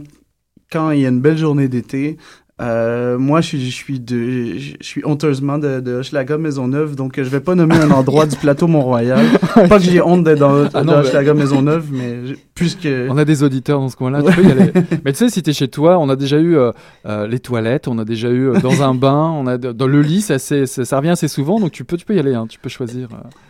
quand 0.71 0.91
il 0.91 1.01
y 1.01 1.05
a 1.05 1.10
une 1.10 1.21
belle 1.21 1.38
journée 1.38 1.67
d'été, 1.67 2.17
euh, 2.62 3.17
moi, 3.17 3.41
je 3.41 3.47
suis, 3.47 3.65
je 3.71 3.76
suis 3.76 4.00
de, 4.00 4.58
je 4.58 4.76
suis 4.82 5.02
honteusement 5.06 5.58
de, 5.58 5.80
de 5.80 5.93
Hochelaga 5.95 6.38
Maisonneuve, 6.38 6.95
donc 6.95 7.17
euh, 7.17 7.24
je 7.24 7.30
vais 7.30 7.39
pas 7.39 7.56
nommer 7.56 7.76
un 7.76 7.89
endroit 7.91 8.26
du 8.28 8.36
plateau 8.36 8.67
Mont-Royal. 8.67 9.19
Pas 9.67 9.80
que 9.80 9.84
j'ai 9.84 10.02
honte 10.02 10.24
d'être 10.24 10.39
dans, 10.39 10.65
Ah 10.74 10.84
dans 10.84 11.00
Hochelaga 11.00 11.34
Maisonneuve, 11.34 11.88
mais 11.91 12.28
je- 12.28 12.36
puisque. 12.54 12.88
On 13.10 13.17
a 13.17 13.26
des 13.26 13.43
auditeurs 13.43 13.80
dans 13.80 13.89
ce 13.89 13.95
coin-là, 13.95 14.21
tu 14.21 14.32
peux 14.34 14.43
y 14.43 14.52
aller. 14.52 14.71
Mais 15.06 15.12
tu 15.12 15.17
sais, 15.19 15.30
si 15.30 15.41
t'es 15.41 15.54
chez 15.54 15.67
toi, 15.67 15.97
on 15.97 16.08
a 16.10 16.15
déjà 16.15 16.39
eu 16.39 16.56
euh, 16.56 16.71
euh, 17.08 17.28
les 17.28 17.39
toilettes, 17.39 17.88
on 17.88 17.97
a 17.97 18.06
déjà 18.06 18.30
eu 18.30 18.52
dans 18.62 18.84
un 18.84 18.93
bain, 18.93 19.32
on 19.36 19.47
a 19.47 19.58
dans 19.58 19.88
le 19.88 20.02
lit, 20.02 20.21
ça, 20.21 20.38
c'est- 20.39 20.65
ça, 20.67 20.86
ça 20.86 20.97
revient 20.97 21.10
assez 21.10 21.28
souvent, 21.28 21.60
donc 21.60 21.71
tu 21.71 21.84
peux, 21.84 21.97
tu 21.97 22.06
peux 22.06 22.15
y 22.15 22.19
aller, 22.19 22.36
hein, 22.36 22.45
tu 22.47 22.60
peux 22.60 22.69
choisir. 22.69 23.08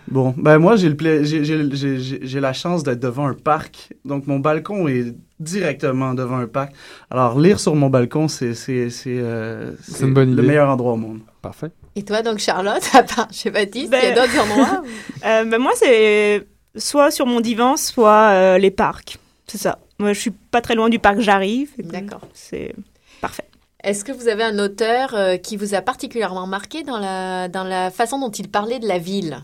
Bon, 0.10 0.34
ben 0.38 0.58
moi, 0.58 0.76
le 0.78 0.96
pla- 0.96 1.24
j'ai 1.24 2.40
la 2.40 2.54
chance 2.54 2.84
d'être 2.84 3.00
devant 3.02 3.28
un 3.28 3.34
parc. 3.34 3.90
Donc, 4.06 4.28
mon 4.28 4.40
balcon 4.40 4.88
est 4.88 5.14
directement 5.42 6.14
devant 6.14 6.38
un 6.38 6.48
parc. 6.48 6.74
Alors, 7.10 7.40
lire 7.40 7.60
sur 7.60 7.76
mon 7.76 7.90
balcon, 7.90 8.28
c'est 8.28 8.54
c'est- 8.54 8.90
c'est, 8.90 9.18
euh, 9.18 9.72
C'est 9.82 10.06
une 10.06 10.14
bonne 10.14 10.30
le 10.36 10.40
idée. 10.40 10.48
meilleur 10.50 10.70
endroit 10.70 10.94
au 10.94 10.98
monde. 10.98 11.20
Parfait. 11.42 11.72
Et 11.96 12.04
toi 12.04 12.22
donc 12.22 12.38
Charlotte, 12.40 12.84
à 12.94 13.04
part 13.04 13.28
chez 13.32 13.50
Baptiste, 13.52 13.92
il 13.92 14.08
y 14.08 14.12
a 14.12 14.14
Ben- 14.14 14.16
d'autres 14.16 14.40
endroits 14.42 14.84
Euh, 15.26 15.44
ben, 15.46 15.58
moi, 15.60 15.72
c'est 15.76 16.48
soit 16.76 17.12
sur 17.12 17.26
mon 17.26 17.42
divan, 17.42 17.76
soit 17.78 18.30
euh, 18.32 18.58
les 18.58 18.72
parcs. 18.72 19.18
C'est 19.48 19.58
ça. 19.58 19.80
Moi, 20.00 20.14
je 20.14 20.20
suis 20.20 20.32
pas 20.32 20.62
très 20.62 20.76
loin 20.76 20.90
du 20.90 21.00
parc 21.00 21.20
J'arrive. 21.20 21.72
D'accord. 21.80 22.22
C'est 22.34 22.74
parfait. 23.20 23.44
Est-ce 23.84 24.06
que 24.06 24.12
vous 24.12 24.28
avez 24.28 24.44
un 24.44 24.60
auteur 24.60 25.14
euh, 25.16 25.38
qui 25.38 25.58
vous 25.58 25.74
a 25.74 25.82
particulièrement 25.82 26.46
marqué 26.48 26.84
dans 26.84 26.98
la, 27.00 27.48
dans 27.48 27.64
la 27.64 27.90
façon 27.92 28.20
dont 28.20 28.30
il 28.32 28.48
parlait 28.50 28.80
de 28.80 28.88
la 28.88 29.00
ville? 29.00 29.40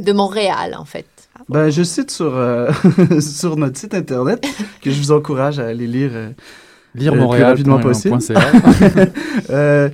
De 0.00 0.12
Montréal, 0.12 0.74
en 0.78 0.84
fait. 0.84 1.06
Ben, 1.48 1.70
je 1.70 1.82
cite 1.82 2.10
sur, 2.10 2.34
euh, 2.36 2.70
sur 3.20 3.56
notre 3.56 3.78
site 3.78 3.94
internet 3.94 4.44
que 4.82 4.90
je 4.90 4.98
vous 4.98 5.12
encourage 5.12 5.58
à 5.58 5.66
aller 5.66 5.86
lire. 5.86 6.10
euh, 6.14 6.30
Lire 6.94 7.12
Le 7.12 7.18
plus 7.18 7.24
Montréal. 7.26 7.50
rapidement 7.50 7.78
possible. 7.78 8.18
Euh, 9.50 9.88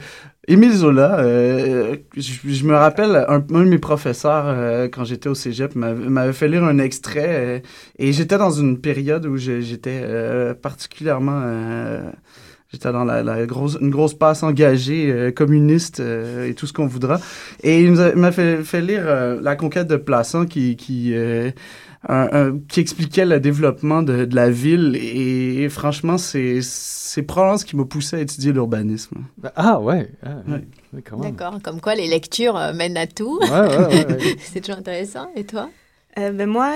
Émile 0.49 0.73
Zola, 0.73 1.19
euh, 1.21 1.97
je, 2.17 2.33
je 2.45 2.65
me 2.65 2.75
rappelle, 2.75 3.15
un, 3.29 3.35
un 3.37 3.41
de 3.65 3.69
mes 3.69 3.79
professeurs, 3.79 4.45
euh, 4.47 4.89
quand 4.89 5.05
j'étais 5.05 5.29
au 5.29 5.35
cégep, 5.35 5.75
m'avait 5.77 6.33
fait 6.33 6.49
lire 6.49 6.65
un 6.65 6.79
extrait 6.79 7.27
euh, 7.29 7.59
et 7.99 8.13
j'étais 8.13 8.39
dans 8.39 8.51
une 8.51 8.81
période 8.81 9.27
où 9.27 9.37
j'étais 9.37 10.01
euh, 10.03 10.55
particulièrement... 10.55 11.41
J'étais 12.73 12.91
dans 12.91 13.05
la, 13.05 13.23
la 13.23 13.45
grosse, 13.47 13.77
une 13.81 13.91
grosse 13.91 14.15
passe 14.15 14.43
engagée, 14.43 15.11
euh, 15.13 15.31
communiste 15.31 16.01
euh, 16.01 16.49
et 16.49 16.55
tout 16.55 16.67
ce 16.67 16.73
qu'on 16.73 16.87
voudra. 16.87 17.21
Et 17.63 17.83
il 17.83 17.93
m'a 17.93 18.33
fait, 18.33 18.63
fait 18.65 18.81
lire 18.81 19.03
euh, 19.05 19.39
La 19.43 19.57
conquête 19.57 19.89
de 19.89 19.97
Plassans 19.97 20.47
qui, 20.47 20.77
qui, 20.77 21.13
euh, 21.15 21.51
un- 22.09 22.29
un- 22.33 22.59
qui 22.69 22.81
expliquait 22.81 23.27
le 23.27 23.39
développement 23.41 24.03
de, 24.03 24.25
de 24.25 24.35
la 24.35 24.51
ville. 24.51 24.97
Et, 24.97 25.69
franchement, 25.69 26.17
c'est 26.19 26.61
c'est 26.63 27.23
probablement 27.25 27.59
ce 27.59 27.67
qui 27.67 27.77
m'a 27.77 27.85
poussé 27.85 28.17
à 28.17 28.21
étudier 28.21 28.53
l'urbanisme. 28.53 29.19
Ah 29.55 29.79
ouais. 29.79 30.11
Ah, 30.25 30.29
Ouais. 30.49 30.65
même. 30.95 31.21
D'accord. 31.21 31.59
Comme 31.63 31.81
quoi, 31.83 31.95
les 31.95 32.09
lectures 32.09 32.57
euh, 32.57 32.73
mènent 32.73 32.97
à 32.97 33.07
tout. 33.07 33.39
Ouais, 33.43 33.51
ouais, 33.51 33.77
ouais, 33.87 34.07
ouais. 34.07 34.37
C'est 34.41 34.61
toujours 34.63 34.79
intéressant. 34.79 35.29
Et 35.37 35.45
toi? 35.45 35.69
Euh, 36.19 36.33
ben 36.33 36.49
moi, 36.49 36.73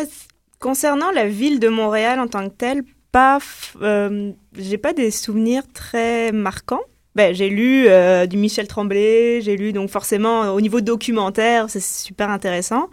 concernant 0.61 1.11
la 1.11 1.26
ville 1.26 1.59
de 1.59 1.68
Montréal 1.68 2.20
en 2.20 2.26
tant 2.28 2.46
que 2.50 2.54
telle, 2.54 2.82
pas, 3.16 3.38
euh, 3.81 4.33
j'ai 4.59 4.76
pas 4.76 4.92
des 4.92 5.11
souvenirs 5.11 5.62
très 5.72 6.33
marquants. 6.33 6.83
Ben, 7.14 7.35
j'ai 7.35 7.48
lu 7.48 7.87
euh, 7.88 8.26
du 8.26 8.37
Michel 8.37 8.68
Tremblay, 8.68 9.40
j'ai 9.40 9.57
lu 9.57 9.72
donc 9.72 9.88
forcément 9.88 10.52
au 10.52 10.61
niveau 10.61 10.83
documentaire, 10.83 11.70
c'est 11.70 11.83
super 11.83 12.29
intéressant. 12.29 12.90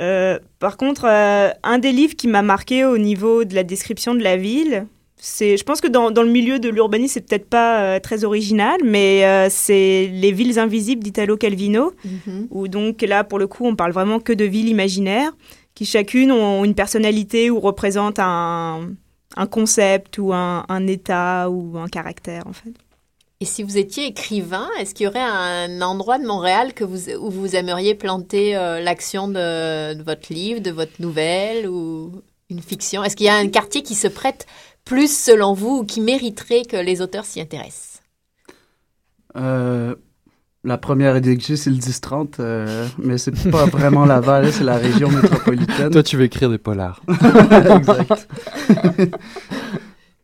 Euh, 0.00 0.40
par 0.58 0.76
contre, 0.76 1.04
euh, 1.04 1.50
un 1.62 1.78
des 1.78 1.92
livres 1.92 2.16
qui 2.16 2.26
m'a 2.26 2.42
marqué 2.42 2.84
au 2.84 2.98
niveau 2.98 3.44
de 3.44 3.54
la 3.54 3.62
description 3.62 4.14
de 4.16 4.22
la 4.24 4.36
ville, 4.36 4.88
c'est, 5.14 5.56
je 5.56 5.62
pense 5.62 5.80
que 5.80 5.86
dans, 5.86 6.10
dans 6.10 6.24
le 6.24 6.30
milieu 6.30 6.58
de 6.58 6.68
l'urbanisme, 6.68 7.14
c'est 7.14 7.28
peut-être 7.28 7.48
pas 7.48 8.00
très 8.00 8.24
original, 8.24 8.78
mais 8.82 9.48
c'est 9.48 10.10
Les 10.12 10.32
villes 10.32 10.58
invisibles 10.58 11.04
d'Italo 11.04 11.36
Calvino 11.36 11.92
Mhm. 12.04 12.48
où 12.50 12.66
donc 12.66 13.02
là, 13.02 13.22
pour 13.22 13.38
le 13.38 13.46
coup, 13.46 13.64
on 13.64 13.76
parle 13.76 13.92
vraiment 13.92 14.18
que 14.18 14.32
de 14.32 14.44
villes 14.44 14.70
imaginaires 14.70 15.30
qui 15.76 15.84
chacune 15.84 16.32
ont 16.32 16.64
une 16.64 16.74
personnalité 16.74 17.48
ou 17.48 17.60
représentent 17.60 18.18
un, 18.18 18.88
un 19.36 19.46
concept 19.46 20.18
ou 20.18 20.32
un, 20.32 20.64
un 20.68 20.86
état 20.86 21.48
ou 21.50 21.78
un 21.78 21.88
caractère, 21.88 22.46
en 22.46 22.52
fait. 22.52 22.72
Et 23.42 23.46
si 23.46 23.62
vous 23.62 23.78
étiez 23.78 24.06
écrivain, 24.06 24.68
est-ce 24.78 24.94
qu'il 24.94 25.04
y 25.04 25.08
aurait 25.08 25.20
un 25.20 25.80
endroit 25.80 26.18
de 26.18 26.26
Montréal 26.26 26.74
que 26.74 26.84
vous, 26.84 27.08
où 27.10 27.30
vous 27.30 27.56
aimeriez 27.56 27.94
planter 27.94 28.54
euh, 28.54 28.80
l'action 28.80 29.28
de, 29.28 29.94
de 29.94 30.02
votre 30.02 30.30
livre, 30.30 30.60
de 30.60 30.70
votre 30.70 31.00
nouvelle 31.00 31.66
ou 31.66 32.20
une 32.50 32.60
fiction? 32.60 33.02
Est-ce 33.02 33.16
qu'il 33.16 33.26
y 33.26 33.30
a 33.30 33.36
un 33.36 33.48
quartier 33.48 33.82
qui 33.82 33.94
se 33.94 34.08
prête 34.08 34.46
plus 34.84 35.14
selon 35.14 35.54
vous 35.54 35.78
ou 35.78 35.84
qui 35.84 36.02
mériterait 36.02 36.64
que 36.64 36.76
les 36.76 37.00
auteurs 37.00 37.24
s'y 37.24 37.40
intéressent? 37.40 38.02
Euh, 39.36 39.94
la 40.62 40.76
première 40.76 41.22
j'ai, 41.22 41.56
c'est 41.56 41.70
le 41.70 41.76
10-30, 41.76 42.34
euh, 42.40 42.86
mais 42.98 43.16
c'est 43.16 43.50
pas 43.50 43.64
vraiment 43.66 44.04
Laval, 44.04 44.52
c'est 44.52 44.64
la 44.64 44.76
région 44.76 45.08
métropolitaine. 45.10 45.90
Toi, 45.90 46.02
tu 46.02 46.16
veux 46.16 46.24
écrire 46.24 46.50
des 46.50 46.58
polars. 46.58 47.00
exact. 47.08 48.28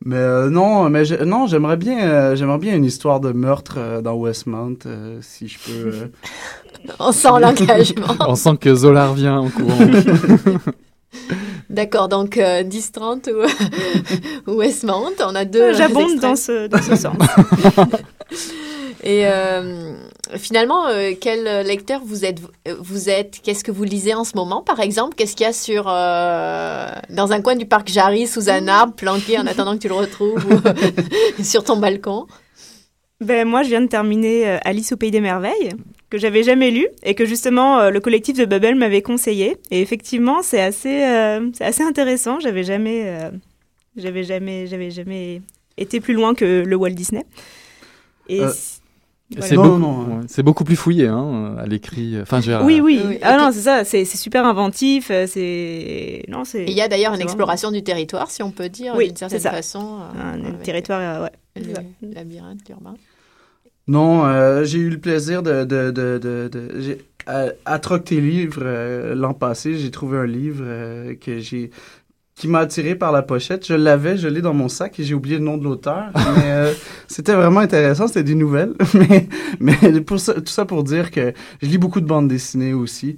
mais 0.05 0.17
euh, 0.17 0.51
non, 0.51 0.91
mais 0.91 1.05
je- 1.07 1.25
non, 1.25 1.47
j'aimerais 1.47 1.79
bien, 1.79 1.99
euh, 2.09 2.37
j'aimerais 2.37 2.59
bien 2.59 2.77
une 2.77 2.85
histoire 2.85 3.21
de 3.21 3.33
meurtre 3.33 3.77
euh, 3.79 4.03
dans 4.03 4.15
Westmount, 4.15 4.77
euh, 4.87 5.19
si 5.23 5.49
je 5.49 5.59
peux. 5.59 5.73
euh. 5.89 6.07
On 6.99 7.13
sent 7.13 7.29
l'engagement. 7.41 8.15
On 8.21 8.35
sent 8.35 8.59
que 8.61 8.75
Zola 8.75 9.09
revient 9.09 9.29
en 9.29 9.49
courant. 9.49 9.79
D'accord, 11.71 12.09
donc 12.09 12.37
euh, 12.37 12.63
10-30 12.63 13.31
ou, 13.33 14.51
ou 14.51 14.55
Westmount, 14.57 15.13
on 15.21 15.35
a 15.35 15.45
deux. 15.47 15.73
J'abonde 15.73 16.21
dans 16.21 16.37
ce, 16.37 16.69
dans 16.69 16.81
ce 16.83 16.95
sens. 16.95 17.17
Et 19.05 19.27
euh, 19.27 19.93
finalement, 20.37 20.87
euh, 20.89 21.13
quel 21.21 21.45
lecteur 21.67 22.01
vous 22.05 22.25
êtes 22.25 22.41
Vous 22.81 23.09
êtes? 23.09 23.41
Qu'est-ce 23.43 23.63
que 23.63 23.71
vous 23.71 23.85
lisez 23.85 24.15
en 24.15 24.25
ce 24.25 24.33
moment, 24.37 24.63
par 24.63 24.81
exemple? 24.81 25.15
Qu'est-ce 25.17 25.37
qu'il 25.37 25.45
y 25.45 25.49
a 25.49 25.53
sur 25.53 25.85
euh, 25.89 26.89
dans 27.11 27.33
un 27.33 27.41
coin 27.43 27.57
du 27.57 27.67
parc 27.67 27.89
Jarry 27.89 28.27
sous 28.27 28.49
un 28.49 28.67
arbre 28.69 28.95
planqué 28.95 29.39
en 29.39 29.47
attendant 29.47 29.75
que 29.77 29.83
tu 29.83 29.89
le 29.89 29.95
retrouves 29.95 30.45
ou 30.47 31.43
sur 31.45 31.63
ton 31.65 31.77
balcon? 31.77 32.27
Ben, 33.21 33.47
moi, 33.49 33.63
je 33.63 33.69
viens 33.69 33.81
de 33.81 33.87
terminer 33.87 34.47
euh, 34.49 34.59
Alice 34.65 34.93
au 34.93 34.97
Pays 34.97 35.11
des 35.11 35.21
Merveilles, 35.23 35.71
que 36.11 36.19
j'avais 36.19 36.43
jamais 36.43 36.71
lu 36.71 36.87
et 37.03 37.15
que 37.15 37.25
justement 37.25 37.79
euh, 37.79 37.91
le 37.91 38.01
collectif 38.01 38.37
de 38.37 38.45
Bubble 38.45 38.75
m'avait 38.75 39.01
conseillé. 39.03 39.57
Et 39.71 39.81
effectivement, 39.81 40.43
c'est 40.43 40.61
assez, 40.61 41.03
euh, 41.05 41.49
c'est 41.55 41.65
assez 41.65 41.83
intéressant. 41.83 42.41
J'avais 42.41 42.63
jamais, 42.65 43.05
euh, 43.07 43.31
j'avais 43.97 44.23
jamais, 44.25 44.67
j'avais 44.67 44.91
jamais 44.91 45.41
été 45.79 46.01
plus 46.01 46.13
loin 46.15 46.35
que 46.35 46.63
le 46.67 46.77
Walt 46.77 46.91
Disney. 46.91 47.25
Et 48.29 48.41
Euh, 48.43 48.51
si- 48.53 48.76
Et 48.76 48.76
voilà. 49.31 49.47
C'est 49.47 49.55
Non, 49.57 49.63
beaucoup, 49.65 49.79
non, 49.79 49.99
ouais, 50.19 50.25
c'est 50.29 50.43
beaucoup 50.43 50.65
plus 50.65 50.77
fouillé 50.77 51.09
hein, 51.09 51.57
à 51.59 51.67
l'écrit. 51.67 52.21
Enfin, 52.21 52.41
je 52.41 52.51
veux 52.51 52.57
dire, 52.57 52.65
Oui, 52.67 52.81
oui. 52.81 53.01
Oui. 53.05 53.19
Ah 53.23 53.35
Et 53.35 53.39
non, 53.39 53.51
c'est 53.53 53.61
ça. 53.61 53.85
C'est 53.85 54.05
super 54.05 54.47
inventif. 54.47 55.11
euh, 55.11 55.27
C'est 55.27 56.23
non, 56.29 56.45
c'est. 56.45 56.63
Et 56.65 56.71
Il 56.71 56.77
y 56.77 56.81
a 56.81 56.89
d'ailleurs 56.89 57.15
une 57.15 57.21
exploration 57.21 57.71
du 57.73 57.83
territoire, 57.83 58.31
si 58.31 58.43
on 58.43 58.51
peut 58.53 58.69
dire, 58.69 58.95
Oui, 58.97 59.09
d'une 59.09 59.17
certaine 59.17 59.39
c'est 59.39 59.43
ça. 59.49 59.51
façon. 59.53 59.99
euh, 60.17 60.23
un 60.23 60.45
avec 60.45 60.63
territoire. 60.63 61.01
euh, 61.01 61.25
ouais. 61.25 61.63
le 62.03 62.15
labyrinthe 62.15 62.61
urbain. 62.71 62.95
Non, 63.89 64.25
euh, 64.27 64.65
j'ai 64.65 64.79
eu 64.79 64.91
le 64.91 64.99
plaisir 64.99 65.43
de. 65.43 65.65
de, 65.65 65.91
de, 65.91 66.19
de, 66.19 66.49
de- 66.53 66.81
j'ai- 66.81 66.99
à, 67.29 67.47
à 67.65 67.79
Troc 67.81 68.05
tes 68.05 68.21
livres 68.21 68.63
euh, 68.63 69.17
l'an 69.17 69.35
passé, 69.35 69.77
j'ai 69.77 69.91
trouvé 69.91 70.17
un 70.19 70.27
livre 70.27 70.63
euh, 70.65 71.15
que 71.17 71.41
j'ai 71.41 71.71
qui 72.37 72.49
m'a 72.49 72.61
attiré 72.61 72.95
par 72.95 73.13
la 73.13 73.23
pochette. 73.23 73.67
Je 73.67 73.75
l'avais, 73.75 74.17
je 74.19 74.29
l'ai 74.29 74.43
dans 74.43 74.55
mon 74.55 74.69
sac 74.69 75.01
et 75.01 75.05
j'ai 75.05 75.15
oublié 75.15 75.39
le 75.39 75.45
nom 75.45 75.57
de 75.59 75.65
l'auteur. 75.65 76.11
mais 76.37 76.53
euh, 76.53 76.75
c'était 77.09 77.35
vraiment 77.35 77.61
intéressant, 77.61 78.09
c'était 78.09 78.25
des 78.25 78.35
nouvelles. 78.37 78.75
mais 78.95 79.29
mais 79.61 80.01
pour 80.03 80.21
ça, 80.21 80.35
tout 80.35 80.47
ça 80.47 80.67
pour 80.67 80.85
dire 80.85 81.11
que 81.11 81.33
je 81.63 81.67
lis 81.69 81.79
beaucoup 81.79 82.01
de 82.01 82.07
bandes 82.07 82.29
dessinées 82.29 82.75
aussi. 82.75 83.17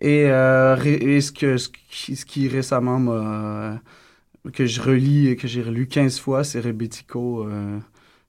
Et, 0.00 0.24
euh, 0.30 0.76
et 0.84 1.20
ce, 1.20 1.32
que, 1.32 1.58
ce, 1.58 1.68
qui, 1.90 2.16
ce 2.16 2.24
qui 2.24 2.48
récemment 2.48 2.98
m'a. 3.00 3.80
que 4.52 4.66
je 4.66 4.80
relis 4.80 5.28
et 5.28 5.36
que 5.36 5.48
j'ai 5.48 5.62
relu 5.62 5.86
15 5.88 6.18
fois, 6.20 6.44
c'est 6.44 6.60
Rebetiko. 6.60 7.44
euh, 7.48 7.78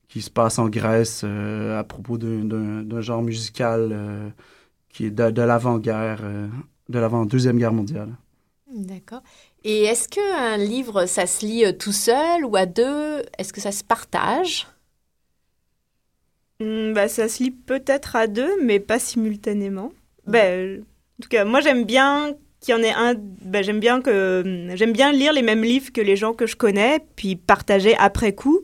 qui 0.09 0.21
se 0.21 0.29
passe 0.29 0.59
en 0.59 0.69
Grèce 0.69 1.21
euh, 1.25 1.79
à 1.79 1.83
propos 1.85 2.17
d'un- 2.17 3.01
genre 3.01 3.21
musical 3.23 3.89
euh, 3.93 4.29
qui 4.89 5.05
est 5.05 5.11
de, 5.11 5.41
l'avant-guerre, 5.41 6.19
euh, 6.23 6.47
de 6.89 6.99
l'avant 6.99 7.25
deuxième 7.25 7.57
guerre 7.57 7.73
mondiale. 7.73 8.09
D'accord. 8.73 9.21
Et 9.63 9.83
est-ce 9.83 10.07
qu'un 10.09 10.57
livre, 10.57 11.05
ça 11.05 11.27
se 11.27 11.45
lit 11.45 11.65
euh, 11.65 11.71
tout 11.71 11.91
seul 11.91 12.45
ou 12.45 12.55
à 12.55 12.65
deux? 12.65 13.23
Est-ce 13.37 13.53
que 13.53 13.61
ça 13.61 13.71
se 13.71 13.83
partage? 13.83 14.67
Hmm, 16.59 16.93
bah, 16.93 17.07
ça 17.07 17.27
se 17.27 17.43
lit 17.43 17.51
peut-être 17.51 18.15
à 18.15 18.27
deux, 18.27 18.61
mais 18.63 18.79
pas 18.79 18.99
simultanément. 18.99 19.91
Euh, 20.33 20.79
en 20.79 21.21
tout 21.21 21.29
cas, 21.29 21.45
moi 21.45 21.61
j'aime 21.61 21.85
bien 21.85 22.35
qu'il 22.59 22.75
y 22.75 22.77
en 22.77 22.83
ait 22.83 22.93
un. 22.93 23.15
ben, 23.15 23.63
j'aime 23.63 23.79
bien 23.79 24.01
que 24.01 24.67
j'aime 24.75 24.93
bien 24.93 25.11
lire 25.11 25.33
les 25.33 25.41
mêmes 25.41 25.63
livres 25.63 25.91
que 25.91 26.01
les 26.01 26.15
gens 26.15 26.33
que 26.33 26.45
je 26.45 26.55
connais, 26.55 26.99
puis 27.15 27.35
partager 27.35 27.95
après 27.97 28.33
coup. 28.33 28.61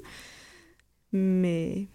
Mais 1.12 1.88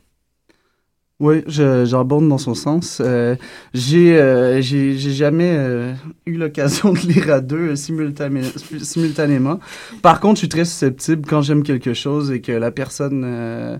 Oui, 1.22 1.44
j'abonde 1.46 2.28
dans 2.28 2.36
son 2.36 2.54
sens. 2.54 2.98
Euh, 3.00 3.36
j'ai 3.74 4.18
euh, 4.18 4.60
j'ai 4.60 4.96
jamais 4.98 5.54
euh, 5.56 5.92
eu 6.26 6.36
l'occasion 6.36 6.92
de 6.92 6.98
lire 6.98 7.30
à 7.32 7.40
deux 7.40 7.74
simultané- 7.74 8.42
simultanément. 8.82 9.60
Par 10.02 10.18
contre, 10.18 10.34
je 10.34 10.38
suis 10.40 10.48
très 10.48 10.64
susceptible 10.64 11.22
quand 11.28 11.40
j'aime 11.40 11.62
quelque 11.62 11.94
chose 11.94 12.32
et 12.32 12.40
que 12.40 12.50
la 12.50 12.72
personne 12.72 13.22
euh, 13.24 13.78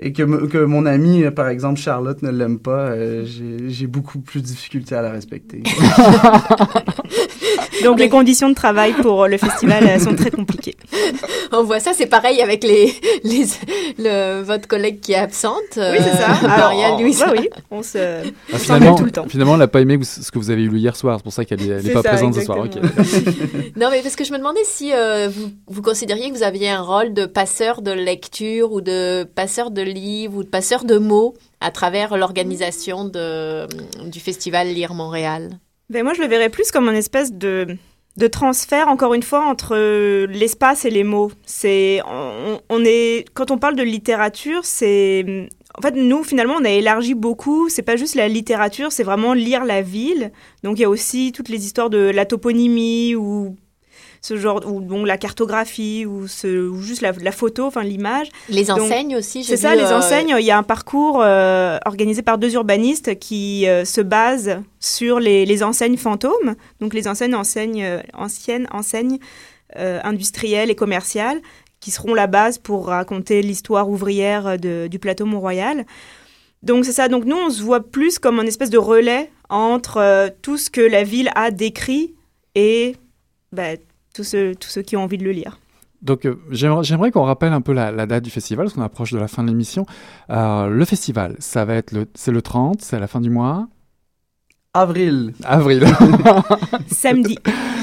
et 0.00 0.12
que, 0.12 0.24
que 0.46 0.58
mon 0.58 0.84
ami, 0.84 1.22
euh, 1.22 1.30
par 1.30 1.46
exemple 1.46 1.78
Charlotte, 1.78 2.20
ne 2.22 2.30
l'aime 2.30 2.58
pas, 2.58 2.88
euh, 2.90 3.24
j'ai 3.68 3.86
beaucoup 3.86 4.18
plus 4.18 4.40
de 4.42 4.46
difficulté 4.46 4.96
à 4.96 5.02
la 5.02 5.12
respecter. 5.12 5.62
donc 7.88 7.98
les 7.98 8.08
conditions 8.08 8.48
de 8.48 8.54
travail 8.54 8.92
pour 8.94 9.26
le 9.26 9.38
festival 9.38 10.00
sont 10.00 10.14
très 10.16 10.30
compliquées. 10.30 10.76
On 11.52 11.64
voit 11.64 11.80
ça, 11.80 11.92
c'est 11.94 12.06
pareil 12.06 12.40
avec 12.40 12.64
les, 12.64 12.92
les, 13.24 13.44
le, 13.98 14.42
votre 14.42 14.66
collègue 14.66 15.00
qui 15.00 15.12
est 15.12 15.16
absente. 15.16 15.60
Oui, 15.76 15.98
c'est 15.98 16.16
ça. 16.16 16.30
euh, 16.42 16.46
Marianne 16.48 17.00
Louise. 17.00 17.20
bah 17.20 17.32
oui, 17.36 17.48
on 17.70 17.82
se. 17.82 17.98
Ah, 18.52 18.58
finalement, 18.58 18.94
tout 18.94 19.04
le 19.04 19.10
temps. 19.10 19.26
finalement, 19.28 19.54
elle 19.54 19.60
n'a 19.60 19.68
pas 19.68 19.80
aimé 19.80 19.98
ce 20.02 20.30
que 20.30 20.38
vous 20.38 20.50
avez 20.50 20.62
lu 20.62 20.78
hier 20.78 20.96
soir. 20.96 21.18
C'est 21.18 21.24
pour 21.24 21.32
ça 21.32 21.44
qu'elle 21.44 21.60
n'est 21.60 21.92
pas 21.92 22.02
ça, 22.02 22.08
présente 22.10 22.34
ce 22.34 22.40
soir. 22.42 22.58
Non, 23.76 23.88
mais 23.90 24.00
parce 24.02 24.16
que 24.16 24.24
je 24.24 24.32
me 24.32 24.38
demandais 24.38 24.60
si 24.64 24.92
euh, 24.92 25.28
vous, 25.28 25.50
vous 25.68 25.82
considériez 25.82 26.30
que 26.30 26.36
vous 26.36 26.42
aviez 26.42 26.70
un 26.70 26.80
rôle 26.82 27.12
de 27.14 27.26
passeur 27.26 27.82
de 27.82 27.90
lecture 27.90 28.72
ou 28.72 28.80
de 28.80 29.24
passeur 29.24 29.70
de 29.70 29.82
livres 29.82 30.36
ou 30.38 30.44
de 30.44 30.48
passeur 30.48 30.84
de 30.84 30.98
mots 30.98 31.34
à 31.60 31.70
travers 31.70 32.16
l'organisation 32.16 33.04
du 33.04 34.20
festival 34.20 34.68
Lire 34.68 34.94
Montréal. 34.94 35.58
Ben 35.92 36.04
moi, 36.04 36.14
je 36.14 36.22
le 36.22 36.26
verrais 36.26 36.48
plus 36.48 36.70
comme 36.70 36.88
une 36.88 36.96
espèce 36.96 37.34
de, 37.34 37.76
de 38.16 38.26
transfert, 38.26 38.88
encore 38.88 39.12
une 39.12 39.22
fois, 39.22 39.44
entre 39.44 39.76
euh, 39.76 40.26
l'espace 40.26 40.86
et 40.86 40.90
les 40.90 41.04
mots. 41.04 41.30
C'est, 41.44 42.00
on, 42.06 42.82
est, 42.82 43.26
quand 43.34 43.50
on 43.50 43.58
parle 43.58 43.76
de 43.76 43.82
littérature, 43.82 44.64
c'est, 44.64 45.50
en 45.76 45.82
fait, 45.82 45.94
nous, 45.94 46.24
finalement, 46.24 46.54
on 46.58 46.64
a 46.64 46.70
élargi 46.70 47.12
beaucoup. 47.12 47.68
C'est 47.68 47.82
pas 47.82 47.96
juste 47.96 48.14
la 48.14 48.26
littérature, 48.28 48.90
c'est 48.90 49.02
vraiment 49.02 49.34
lire 49.34 49.66
la 49.66 49.82
ville. 49.82 50.32
Donc, 50.62 50.78
il 50.78 50.82
y 50.82 50.84
a 50.86 50.88
aussi 50.88 51.30
toutes 51.30 51.50
les 51.50 51.66
histoires 51.66 51.90
de 51.90 51.98
la 51.98 52.24
toponymie 52.24 53.14
ou 53.14 53.54
ce 54.22 54.36
genre, 54.36 54.62
ou 54.66 54.80
bon, 54.80 55.04
la 55.04 55.18
cartographie, 55.18 56.06
ou, 56.06 56.28
ce, 56.28 56.68
ou 56.68 56.80
juste 56.80 57.02
la, 57.02 57.10
la 57.10 57.32
photo, 57.32 57.64
enfin 57.66 57.82
l'image. 57.82 58.28
Les 58.48 58.64
Donc, 58.64 58.78
enseignes 58.80 59.16
aussi, 59.16 59.42
j'ai 59.42 59.56
C'est 59.56 59.62
ça, 59.62 59.74
les 59.74 59.82
euh, 59.82 59.98
enseignes. 59.98 60.34
Il 60.38 60.44
y 60.46 60.50
a 60.52 60.56
un 60.56 60.62
parcours 60.62 61.20
euh, 61.20 61.76
organisé 61.84 62.22
par 62.22 62.38
deux 62.38 62.54
urbanistes 62.54 63.18
qui 63.18 63.66
euh, 63.66 63.84
se 63.84 64.00
base 64.00 64.60
sur 64.78 65.18
les, 65.18 65.44
les 65.44 65.62
enseignes 65.64 65.96
fantômes. 65.96 66.54
Donc 66.80 66.94
les 66.94 67.08
enseignes, 67.08 67.34
enseignes 67.34 67.84
anciennes 68.14 68.68
enseignes 68.72 69.18
industrielles 69.76 70.70
et 70.70 70.74
commerciales 70.74 71.40
qui 71.80 71.90
seront 71.90 72.14
la 72.14 72.26
base 72.26 72.58
pour 72.58 72.86
raconter 72.86 73.42
l'histoire 73.42 73.88
ouvrière 73.88 74.58
de- 74.58 74.86
du 74.86 74.98
plateau 74.98 75.24
Mont-Royal. 75.26 75.84
Donc 76.62 76.84
c'est 76.84 76.92
ça. 76.92 77.08
Donc 77.08 77.24
nous, 77.24 77.36
on 77.36 77.50
se 77.50 77.62
voit 77.62 77.80
plus 77.80 78.18
comme 78.18 78.38
un 78.38 78.46
espèce 78.46 78.70
de 78.70 78.78
relais 78.78 79.30
entre 79.48 79.96
euh, 79.96 80.28
tout 80.42 80.58
ce 80.58 80.70
que 80.70 80.80
la 80.80 81.02
ville 81.02 81.30
a 81.34 81.50
décrit 81.50 82.14
et 82.54 82.94
bah, 83.50 83.72
tous 84.14 84.24
ceux, 84.24 84.54
tous 84.54 84.68
ceux 84.68 84.82
qui 84.82 84.96
ont 84.96 85.02
envie 85.02 85.18
de 85.18 85.24
le 85.24 85.32
lire. 85.32 85.58
Donc 86.02 86.26
euh, 86.26 86.40
j'aimerais 86.50 87.10
qu'on 87.12 87.22
rappelle 87.22 87.52
un 87.52 87.60
peu 87.60 87.72
la, 87.72 87.92
la 87.92 88.06
date 88.06 88.24
du 88.24 88.30
festival, 88.30 88.66
parce 88.66 88.74
qu'on 88.74 88.82
approche 88.82 89.12
de 89.12 89.18
la 89.18 89.28
fin 89.28 89.42
de 89.44 89.48
l'émission. 89.48 89.86
Euh, 90.30 90.66
le 90.66 90.84
festival, 90.84 91.36
ça 91.38 91.64
va 91.64 91.74
être 91.74 91.92
le, 91.92 92.06
c'est 92.14 92.32
le 92.32 92.42
30, 92.42 92.82
c'est 92.82 92.96
à 92.96 93.00
la 93.00 93.06
fin 93.06 93.20
du 93.20 93.30
mois 93.30 93.68
Avril. 94.74 95.34
Avril. 95.44 95.84
Samedi. 96.90 97.38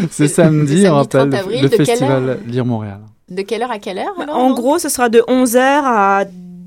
c'est 0.09 0.27
samedi, 0.27 0.87
on 0.87 0.95
rappelle 0.95 1.29
30 1.29 1.33
avril, 1.35 1.61
le 1.61 1.69
de 1.69 1.75
quelle 1.75 1.85
festival 1.85 2.29
heure? 2.29 2.37
Lire 2.47 2.65
Montréal. 2.65 3.01
De 3.29 3.43
quelle 3.43 3.61
heure 3.61 3.71
à 3.71 3.77
quelle 3.77 3.99
heure 3.99 4.19
alors, 4.19 4.35
En 4.35 4.53
gros, 4.55 4.79
ce 4.79 4.89
sera 4.89 5.07
de 5.07 5.19
11h 5.19 5.59
à 5.59 6.25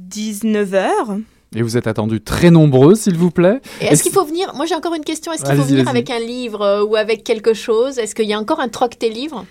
19h. 0.08 1.22
Et 1.54 1.62
vous 1.62 1.76
êtes 1.76 1.86
attendus 1.86 2.20
très 2.22 2.50
nombreux, 2.50 2.94
s'il 2.94 3.16
vous 3.16 3.30
plaît. 3.30 3.60
Et 3.80 3.86
est-ce 3.86 4.02
qu'il 4.02 4.12
faut 4.12 4.24
venir? 4.24 4.52
Moi, 4.54 4.64
j'ai 4.66 4.74
encore 4.74 4.94
une 4.94 5.04
question. 5.04 5.32
Est-ce 5.32 5.44
qu'il 5.44 5.54
faut 5.56 5.62
venir 5.62 5.88
avec 5.88 6.08
un 6.10 6.18
livre 6.18 6.62
euh, 6.62 6.84
ou 6.84 6.96
avec 6.96 7.24
quelque 7.24 7.52
chose? 7.54 7.98
Est-ce 7.98 8.14
qu'il 8.14 8.26
y 8.26 8.32
a 8.32 8.38
encore 8.38 8.60
un 8.60 8.68
troc 8.68 8.98
tes 8.98 9.10
livres? 9.10 9.44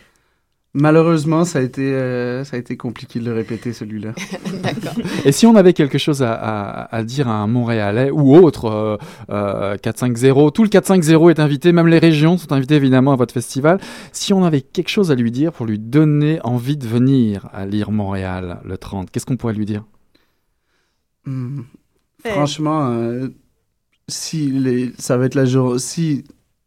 Malheureusement, 0.74 1.44
ça 1.44 1.60
a 1.60 1.62
été, 1.62 1.82
euh, 1.82 2.46
ça 2.46 2.56
a 2.56 2.60
été 2.60 2.78
compliqué 2.78 3.20
de 3.20 3.26
le 3.26 3.34
répéter, 3.34 3.74
celui-là. 3.74 4.14
D'accord. 4.64 4.94
Et 5.26 5.34
si 5.34 5.46
on 5.46 5.56
avait 5.56 5.74
quelque 5.74 5.98
chose 5.98 6.24
à, 6.24 6.32
à- 6.34 6.96
à 6.96 7.04
dire 7.04 7.28
à 7.28 7.34
un 7.34 7.48
Montréalais 7.48 8.10
ou 8.10 8.36
autre, 8.38 8.66
euh, 8.66 8.98
euh, 9.30 9.76
450, 9.78 10.56
tout 10.56 10.64
le 10.64 10.70
450 10.70 11.30
est 11.30 11.40
invité, 11.42 11.72
même 11.74 11.88
les 11.88 12.00
régions 12.00 12.38
sont 12.38 12.54
invitées 12.54 12.76
évidemment 12.76 13.12
à 13.12 13.18
votre 13.18 13.34
festival. 13.34 13.80
Si 14.14 14.32
on 14.34 14.46
avait 14.46 14.62
quelque 14.62 14.90
chose 14.90 15.12
à 15.12 15.16
lui 15.16 15.30
dire 15.30 15.52
pour 15.52 15.66
lui 15.66 15.78
donner 15.78 16.40
envie 16.46 16.78
de 16.78 16.88
venir 16.88 17.50
à 17.54 17.66
lire 17.66 17.92
Montréal 17.92 18.62
le 18.64 18.78
30, 18.78 19.12
qu'est-ce 19.12 19.26
qu'on 19.26 19.36
pourrait 19.38 19.54
lui 19.54 19.66
dire? 19.66 19.84
Hmm. 21.26 21.62
Franchement, 22.28 22.90
euh, 22.92 23.30
si 24.08 24.52
les, 24.52 24.94
ça 25.00 25.18
va 25.18 25.26
être 25.26 25.36
la 25.36 25.46
journée. 25.46 25.80
Si, 25.80 26.26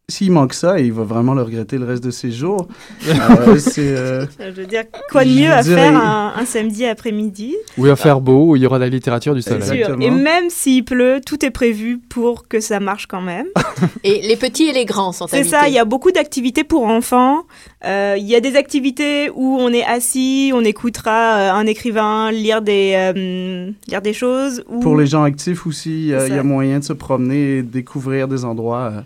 s'il 0.09 0.33
manque 0.33 0.53
ça, 0.53 0.79
il 0.81 0.93
va 0.93 1.03
vraiment 1.03 1.33
le 1.33 1.41
regretter 1.43 1.79
le 1.79 1.87
reste 1.87 2.05
de 2.05 2.11
ses 2.11 2.31
jours. 2.31 2.69
Euh, 3.07 3.59
c'est, 3.59 3.81
euh, 3.97 4.27
Je 4.41 4.51
veux 4.51 4.67
dire, 4.67 4.85
quoi 5.11 5.25
de 5.25 5.31
mieux 5.31 5.51
à 5.51 5.63
dirais- 5.63 5.77
faire 5.91 5.97
un, 5.97 6.33
un 6.37 6.45
samedi 6.45 6.85
après-midi 6.87 7.55
Où 7.79 7.87
il 7.87 7.89
va 7.89 7.97
faire 7.97 8.21
beau, 8.21 8.51
où 8.51 8.57
il 8.57 8.63
y 8.63 8.67
aura 8.67 8.79
de 8.79 8.85
la 8.85 8.89
littérature 8.91 9.35
du 9.35 9.43
soleil. 9.43 9.85
Et 10.01 10.11
même 10.11 10.51
s'il 10.51 10.85
pleut, 10.85 11.21
tout 11.25 11.45
est 11.45 11.51
prévu 11.51 11.99
pour 12.09 12.49
que 12.49 12.61
ça 12.61 12.81
marche 12.81 13.07
quand 13.07 13.21
même. 13.21 13.47
Et 14.05 14.23
les 14.23 14.37
petits 14.37 14.65
et 14.65 14.73
les 14.73 14.85
grands 14.85 15.13
sont 15.13 15.27
C'est 15.27 15.39
invités. 15.41 15.51
ça, 15.57 15.69
il 15.69 15.75
y 15.75 15.79
a 15.79 15.85
beaucoup 15.85 16.13
d'activités 16.13 16.65
pour 16.65 16.85
enfants. 16.85 17.43
Euh, 17.85 18.15
Il 18.19 18.25
y 18.27 18.35
a 18.35 18.41
des 18.41 18.57
activités 18.57 19.31
où 19.35 19.57
on 19.61 19.69
est 19.71 19.85
assis, 19.85 20.53
on 20.55 20.63
écoutera 20.65 21.37
euh, 21.37 21.53
un 21.53 21.67
écrivain 21.67 22.31
lire 22.31 22.63
des, 22.63 22.93
euh, 22.97 23.71
lire 23.89 24.03
des 24.03 24.13
choses. 24.13 24.65
Ou... 24.69 24.81
pour 24.81 24.97
les 24.97 25.07
gens 25.07 25.23
actifs 25.25 25.67
aussi, 25.67 26.09
il 26.09 26.35
y 26.35 26.39
a 26.39 26.43
moyen 26.43 26.79
de 26.81 26.85
se 26.85 26.93
promener 26.93 27.59
et 27.59 27.63
découvrir 27.63 28.29
des 28.29 28.45
endroits 28.45 28.93
euh, 28.93 29.01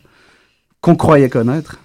qu'on 0.80 0.96
croyait 0.96 1.28
connaître. 1.28 1.78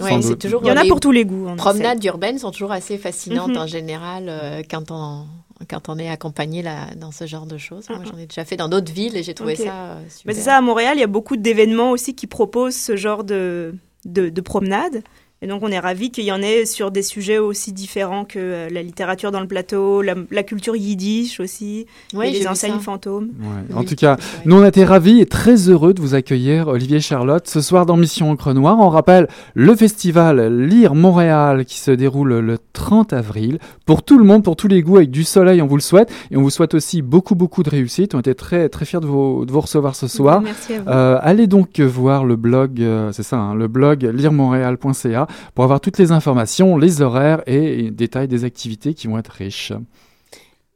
Ouais, 0.00 0.20
c'est 0.22 0.38
toujours 0.38 0.62
Il 0.64 0.68
y 0.68 0.72
en 0.72 0.76
a 0.76 0.82
les 0.82 0.88
pour 0.88 1.00
tous 1.00 1.12
les 1.12 1.24
goûts. 1.24 1.46
en 1.48 1.56
promenades 1.56 2.02
urbaines 2.04 2.38
sont 2.38 2.50
toujours 2.50 2.72
assez 2.72 2.98
fascinantes 2.98 3.50
Mhm. 3.50 3.56
en 3.58 3.66
général 3.66 4.24
euh, 4.28 4.62
quand 4.68 4.90
on 4.90 5.26
quand 5.68 5.88
on 5.88 5.96
est 5.96 6.08
accompagné 6.08 6.60
là, 6.60 6.88
dans 6.96 7.12
ce 7.12 7.24
genre 7.24 7.46
de 7.46 7.56
choses. 7.56 7.88
Moi, 7.88 8.00
Mhm. 8.00 8.06
j'en 8.10 8.18
ai 8.18 8.26
déjà 8.26 8.44
fait 8.44 8.56
dans 8.56 8.68
d'autres 8.68 8.92
villes 8.92 9.16
et 9.16 9.22
j'ai 9.22 9.32
trouvé 9.34 9.54
ça 9.54 9.70
euh, 9.72 10.00
Mais 10.02 10.10
super. 10.10 10.34
c'est 10.34 10.40
ça, 10.40 10.56
à 10.56 10.60
Montréal, 10.60 10.94
il 10.96 11.00
y 11.00 11.04
a 11.04 11.06
beaucoup 11.06 11.36
d'événements 11.36 11.92
aussi 11.92 12.16
qui 12.16 12.26
proposent 12.26 12.74
ce 12.74 12.96
genre 12.96 13.22
de, 13.22 13.72
de, 14.04 14.28
de 14.28 14.40
promenade. 14.40 15.04
Et 15.42 15.48
donc, 15.48 15.62
on 15.62 15.68
est 15.68 15.78
ravis 15.80 16.10
qu'il 16.10 16.24
y 16.24 16.30
en 16.30 16.40
ait 16.40 16.64
sur 16.66 16.92
des 16.92 17.02
sujets 17.02 17.38
aussi 17.38 17.72
différents 17.72 18.24
que 18.24 18.38
euh, 18.38 18.68
la 18.70 18.80
littérature 18.80 19.32
dans 19.32 19.40
le 19.40 19.48
plateau, 19.48 20.00
la, 20.00 20.14
la 20.30 20.44
culture 20.44 20.76
yiddish 20.76 21.40
aussi, 21.40 21.86
Ouais, 22.14 22.30
et 22.30 22.32
j'ai 22.32 22.40
les 22.40 22.46
enseignes 22.46 22.78
fantômes. 22.78 23.30
Ouais. 23.40 23.74
En 23.74 23.82
tout 23.82 23.96
cas, 23.96 24.16
nous 24.44 24.56
on 24.56 24.62
a 24.62 24.68
été 24.68 24.84
ravis 24.84 25.20
et 25.20 25.26
très 25.26 25.68
heureux 25.68 25.94
de 25.94 26.00
vous 26.00 26.14
accueillir, 26.14 26.68
Olivier 26.68 26.98
et 26.98 27.00
Charlotte, 27.00 27.48
ce 27.48 27.60
soir 27.60 27.86
dans 27.86 27.96
Mission 27.96 28.30
Encre 28.30 28.54
Noire. 28.54 28.76
On 28.78 28.88
rappelle 28.88 29.26
le 29.54 29.74
festival 29.74 30.66
Lire 30.66 30.94
Montréal 30.94 31.64
qui 31.64 31.78
se 31.78 31.90
déroule 31.90 32.38
le 32.38 32.58
30 32.72 33.12
avril. 33.12 33.58
Pour 33.84 34.04
tout 34.04 34.18
le 34.18 34.24
monde, 34.24 34.44
pour 34.44 34.54
tous 34.54 34.68
les 34.68 34.82
goûts, 34.82 34.98
avec 34.98 35.10
du 35.10 35.24
soleil, 35.24 35.60
on 35.60 35.66
vous 35.66 35.76
le 35.76 35.82
souhaite. 35.82 36.12
Et 36.30 36.36
on 36.36 36.42
vous 36.42 36.50
souhaite 36.50 36.74
aussi 36.74 37.02
beaucoup, 37.02 37.34
beaucoup 37.34 37.64
de 37.64 37.70
réussite. 37.70 38.14
On 38.14 38.20
était 38.20 38.34
très, 38.34 38.68
très 38.68 38.84
fiers 38.84 39.00
de 39.00 39.06
vous, 39.06 39.44
de 39.44 39.50
vous 39.50 39.60
recevoir 39.60 39.96
ce 39.96 40.06
soir. 40.06 40.40
Merci 40.40 40.74
à 40.74 40.80
vous. 40.80 40.88
Euh, 40.88 41.18
allez 41.20 41.48
donc 41.48 41.80
voir 41.80 42.24
le 42.24 42.36
blog, 42.36 42.80
euh, 42.80 43.10
c'est 43.12 43.22
ça, 43.24 43.38
hein, 43.38 43.54
le 43.54 43.66
blog 43.66 44.02
liremontréal.ca 44.04 45.26
pour 45.54 45.64
avoir 45.64 45.80
toutes 45.80 45.98
les 45.98 46.12
informations, 46.12 46.76
les 46.76 47.02
horaires 47.02 47.42
et, 47.46 47.90
détails 47.90 48.28
des 48.28 48.44
activités 48.44 48.94
qui 48.94 49.06
vont 49.06 49.18
être 49.18 49.28
riches. 49.32 49.72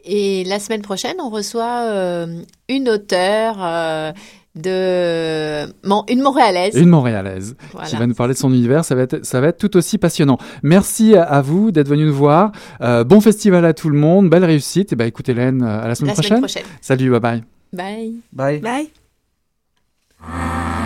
Et 0.04 0.44
la 0.44 0.58
semaine 0.60 0.82
prochaine, 0.82 1.16
on 1.20 1.30
reçoit 1.30 1.80
euh, 1.88 2.42
une 2.68 2.88
auteure 2.88 3.56
euh, 3.60 4.12
de 4.54 5.66
Mon- 5.84 6.04
une 6.08 6.22
Montréalaise. 6.22 6.76
Une 6.76 6.88
Montréalaise 6.88 7.56
Voilà. 7.72 7.88
qui 7.88 7.96
va 7.96 8.06
nous 8.06 8.14
parler 8.14 8.34
de 8.34 8.38
son 8.38 8.50
univers. 8.52 8.84
Ça 8.84 8.94
va 8.94 9.02
être, 9.02 9.24
ça 9.26 9.40
va 9.40 9.48
être 9.48 9.58
tout 9.58 9.76
aussi 9.76 9.98
passionnant. 9.98 10.38
Merci 10.62 11.16
à, 11.16 11.24
à 11.24 11.42
vous 11.42 11.72
d'être 11.72 11.88
venu 11.88 12.04
nous 12.06 12.14
voir. 12.14 12.52
Euh, 12.82 13.02
bon 13.02 13.20
festival 13.20 13.64
à 13.64 13.74
tout 13.74 13.88
le 13.90 13.98
monde. 13.98 14.30
Belle 14.30 14.44
réussite. 14.44 14.92
Et 14.92 14.96
ben, 14.96 15.06
écoutez, 15.06 15.32
Hélène, 15.32 15.62
à 15.64 15.88
la 15.88 15.94
semaine 15.96 16.08
la 16.08 16.12
prochaine. 16.14 16.28
semaine 16.38 16.40
prochaine. 16.42 16.64
Salut, 16.80 17.10
bye 17.10 17.20
bye. 17.20 17.42
Bye. 17.72 18.14
Bye. 18.32 18.60
Bye. 20.20 20.85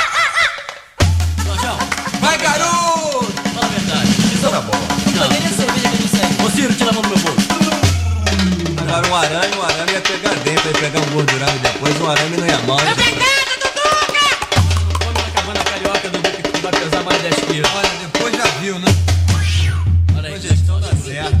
Yeah. 21.11 21.40